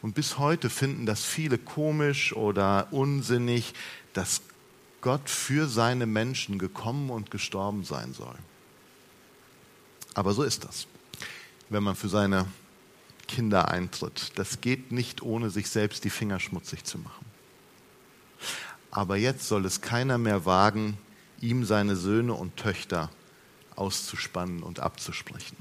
Und 0.00 0.14
bis 0.14 0.38
heute 0.38 0.70
finden 0.70 1.06
das 1.06 1.24
viele 1.24 1.58
komisch 1.58 2.34
oder 2.34 2.88
unsinnig, 2.92 3.74
dass 4.12 4.42
Gott 5.00 5.28
für 5.28 5.66
seine 5.66 6.06
Menschen 6.06 6.58
gekommen 6.58 7.10
und 7.10 7.30
gestorben 7.30 7.84
sein 7.84 8.12
soll. 8.12 8.36
Aber 10.14 10.32
so 10.32 10.42
ist 10.42 10.64
das, 10.64 10.86
wenn 11.68 11.82
man 11.82 11.96
für 11.96 12.08
seine 12.08 12.46
Kinder 13.28 13.68
eintritt. 13.68 14.32
Das 14.36 14.60
geht 14.60 14.92
nicht, 14.92 15.22
ohne 15.22 15.50
sich 15.50 15.68
selbst 15.68 16.04
die 16.04 16.10
Finger 16.10 16.40
schmutzig 16.40 16.84
zu 16.84 16.98
machen. 16.98 17.26
Aber 18.90 19.16
jetzt 19.16 19.46
soll 19.46 19.64
es 19.66 19.80
keiner 19.80 20.16
mehr 20.16 20.46
wagen, 20.46 20.96
ihm 21.40 21.64
seine 21.64 21.96
Söhne 21.96 22.34
und 22.34 22.56
Töchter 22.56 23.10
auszuspannen 23.74 24.62
und 24.62 24.80
abzusprechen. 24.80 25.56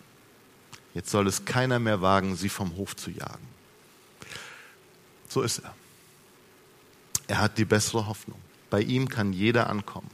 Jetzt 0.94 1.12
soll 1.12 1.28
es 1.28 1.46
keiner 1.46 1.80
mehr 1.80 2.02
wagen, 2.02 2.36
sie 2.36 2.50
vom 2.50 2.78
Hof 2.78 2.96
zu 2.96 3.12
jagen. 3.12 3.48
So 5.28 5.42
ist 5.42 5.60
er. 5.60 5.76
Er 7.28 7.42
hat 7.42 7.58
die 7.58 7.66
bessere 7.66 8.08
Hoffnung. 8.08 8.40
Bei 8.70 8.82
ihm 8.82 9.10
kann 9.10 9.34
jeder 9.34 9.70
ankommen. 9.70 10.10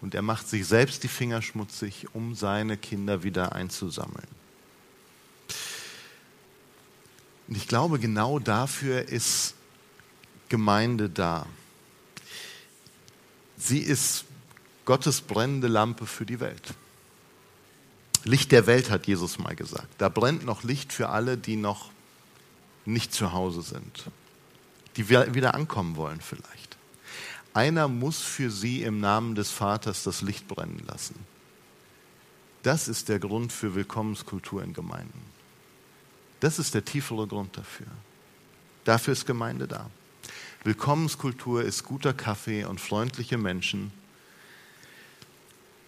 Und 0.00 0.14
er 0.14 0.22
macht 0.22 0.48
sich 0.48 0.66
selbst 0.66 1.02
die 1.02 1.08
Finger 1.08 1.40
schmutzig, 1.40 2.08
um 2.12 2.34
seine 2.34 2.76
Kinder 2.76 3.22
wieder 3.22 3.54
einzusammeln. 3.54 4.28
Und 7.48 7.56
ich 7.56 7.68
glaube, 7.68 7.98
genau 7.98 8.38
dafür 8.38 9.08
ist 9.08 9.54
Gemeinde 10.48 11.08
da. 11.08 11.46
Sie 13.56 13.78
ist 13.78 14.24
Gottes 14.84 15.20
brennende 15.20 15.68
Lampe 15.68 16.06
für 16.06 16.26
die 16.26 16.40
Welt. 16.40 16.74
Licht 18.24 18.52
der 18.52 18.66
Welt 18.66 18.90
hat 18.90 19.06
Jesus 19.06 19.38
mal 19.38 19.54
gesagt. 19.54 19.88
Da 19.98 20.08
brennt 20.08 20.44
noch 20.44 20.62
Licht 20.62 20.92
für 20.92 21.10
alle, 21.10 21.36
die 21.36 21.56
noch 21.56 21.90
nicht 22.86 23.12
zu 23.12 23.32
Hause 23.32 23.62
sind, 23.62 24.04
die 24.96 25.08
wieder 25.08 25.54
ankommen 25.54 25.96
wollen 25.96 26.20
vielleicht. 26.20 26.76
Einer 27.52 27.86
muss 27.88 28.20
für 28.20 28.50
sie 28.50 28.82
im 28.82 29.00
Namen 29.00 29.34
des 29.34 29.50
Vaters 29.50 30.02
das 30.02 30.22
Licht 30.22 30.48
brennen 30.48 30.82
lassen. 30.86 31.14
Das 32.62 32.88
ist 32.88 33.08
der 33.08 33.18
Grund 33.18 33.52
für 33.52 33.74
Willkommenskultur 33.74 34.62
in 34.62 34.72
Gemeinden. 34.72 35.20
Das 36.40 36.58
ist 36.58 36.74
der 36.74 36.84
tiefere 36.84 37.26
Grund 37.26 37.56
dafür. 37.56 37.86
Dafür 38.84 39.12
ist 39.12 39.26
Gemeinde 39.26 39.68
da. 39.68 39.88
Willkommenskultur 40.64 41.62
ist 41.62 41.84
guter 41.84 42.14
Kaffee 42.14 42.64
und 42.64 42.80
freundliche 42.80 43.38
Menschen, 43.38 43.92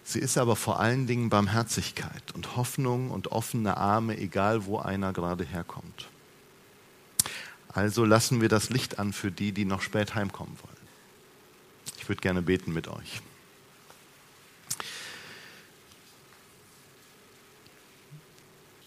Sie 0.09 0.21
ist 0.21 0.39
aber 0.39 0.55
vor 0.55 0.79
allen 0.79 1.09
Dingen 1.09 1.31
Barmherzigkeit 1.31 2.31
und 2.33 2.55
Hoffnung 2.55 3.11
und 3.11 3.33
offene 3.33 3.77
Arme, 3.77 4.17
egal 4.17 4.65
wo 4.65 4.79
einer 4.79 5.13
gerade 5.13 5.43
herkommt. 5.43 6.07
Also 7.67 8.05
lassen 8.05 8.41
wir 8.41 8.49
das 8.49 8.71
Licht 8.71 9.01
an 9.01 9.13
für 9.13 9.33
die, 9.33 9.51
die 9.51 9.65
noch 9.65 9.83
spät 9.83 10.15
heimkommen 10.15 10.57
wollen. 10.63 10.77
Ich 11.99 12.09
würde 12.09 12.21
gerne 12.21 12.41
beten 12.41 12.73
mit 12.73 12.87
euch. 12.87 13.21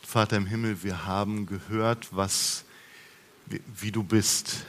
Vater 0.02 0.38
im 0.38 0.46
Himmel, 0.46 0.84
wir 0.84 1.06
haben 1.06 1.48
gehört, 1.48 2.16
was, 2.16 2.64
wie, 3.46 3.62
wie 3.76 3.92
du 3.92 4.04
bist. 4.04 4.66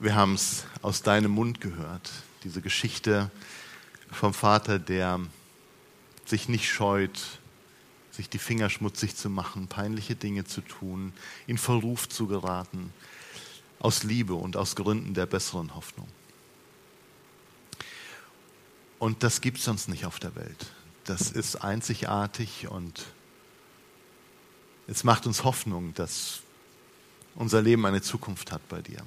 Wir 0.00 0.14
haben 0.14 0.32
es 0.32 0.64
aus 0.80 1.02
deinem 1.02 1.32
Mund 1.32 1.60
gehört, 1.60 2.10
diese 2.42 2.62
Geschichte, 2.62 3.30
vom 4.14 4.34
Vater, 4.34 4.78
der 4.78 5.20
sich 6.24 6.48
nicht 6.48 6.68
scheut, 6.68 7.38
sich 8.10 8.28
die 8.28 8.38
Finger 8.38 8.70
schmutzig 8.70 9.16
zu 9.16 9.28
machen, 9.28 9.66
peinliche 9.66 10.14
Dinge 10.14 10.44
zu 10.44 10.60
tun, 10.60 11.12
in 11.46 11.58
Verruf 11.58 12.08
zu 12.08 12.26
geraten, 12.26 12.92
aus 13.80 14.02
Liebe 14.02 14.34
und 14.34 14.56
aus 14.56 14.76
Gründen 14.76 15.14
der 15.14 15.26
besseren 15.26 15.74
Hoffnung. 15.74 16.08
Und 18.98 19.22
das 19.22 19.40
gibt 19.40 19.58
es 19.58 19.64
sonst 19.64 19.88
nicht 19.88 20.06
auf 20.06 20.18
der 20.18 20.34
Welt. 20.36 20.72
Das 21.04 21.30
ist 21.30 21.56
einzigartig 21.56 22.68
und 22.68 23.04
es 24.86 25.04
macht 25.04 25.26
uns 25.26 25.44
Hoffnung, 25.44 25.92
dass 25.94 26.40
unser 27.34 27.60
Leben 27.60 27.84
eine 27.84 28.00
Zukunft 28.00 28.52
hat 28.52 28.66
bei 28.68 28.80
dir. 28.80 29.02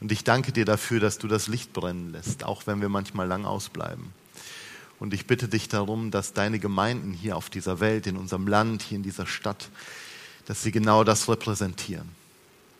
Und 0.00 0.12
ich 0.12 0.24
danke 0.24 0.52
dir 0.52 0.64
dafür, 0.64 1.00
dass 1.00 1.18
du 1.18 1.28
das 1.28 1.46
Licht 1.46 1.72
brennen 1.72 2.10
lässt, 2.10 2.44
auch 2.44 2.66
wenn 2.66 2.80
wir 2.80 2.88
manchmal 2.88 3.26
lang 3.26 3.44
ausbleiben. 3.44 4.12
Und 4.98 5.14
ich 5.14 5.26
bitte 5.26 5.48
dich 5.48 5.68
darum, 5.68 6.10
dass 6.10 6.34
deine 6.34 6.58
Gemeinden 6.58 7.12
hier 7.12 7.36
auf 7.36 7.48
dieser 7.48 7.80
Welt, 7.80 8.06
in 8.06 8.16
unserem 8.16 8.46
Land, 8.46 8.82
hier 8.82 8.96
in 8.96 9.02
dieser 9.02 9.26
Stadt, 9.26 9.70
dass 10.46 10.62
sie 10.62 10.72
genau 10.72 11.04
das 11.04 11.28
repräsentieren, 11.28 12.08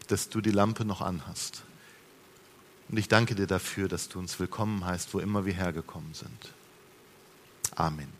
dass 0.09 0.29
du 0.29 0.40
die 0.40 0.50
Lampe 0.50 0.85
noch 0.85 1.00
anhast. 1.00 1.62
Und 2.90 2.98
ich 2.98 3.09
danke 3.09 3.35
dir 3.35 3.46
dafür, 3.46 3.88
dass 3.88 4.09
du 4.09 4.18
uns 4.18 4.38
willkommen 4.38 4.85
heißt, 4.85 5.14
wo 5.14 5.20
immer 5.20 5.46
wir 5.46 5.55
hergekommen 5.55 6.12
sind. 6.12 6.53
Amen. 7.76 8.19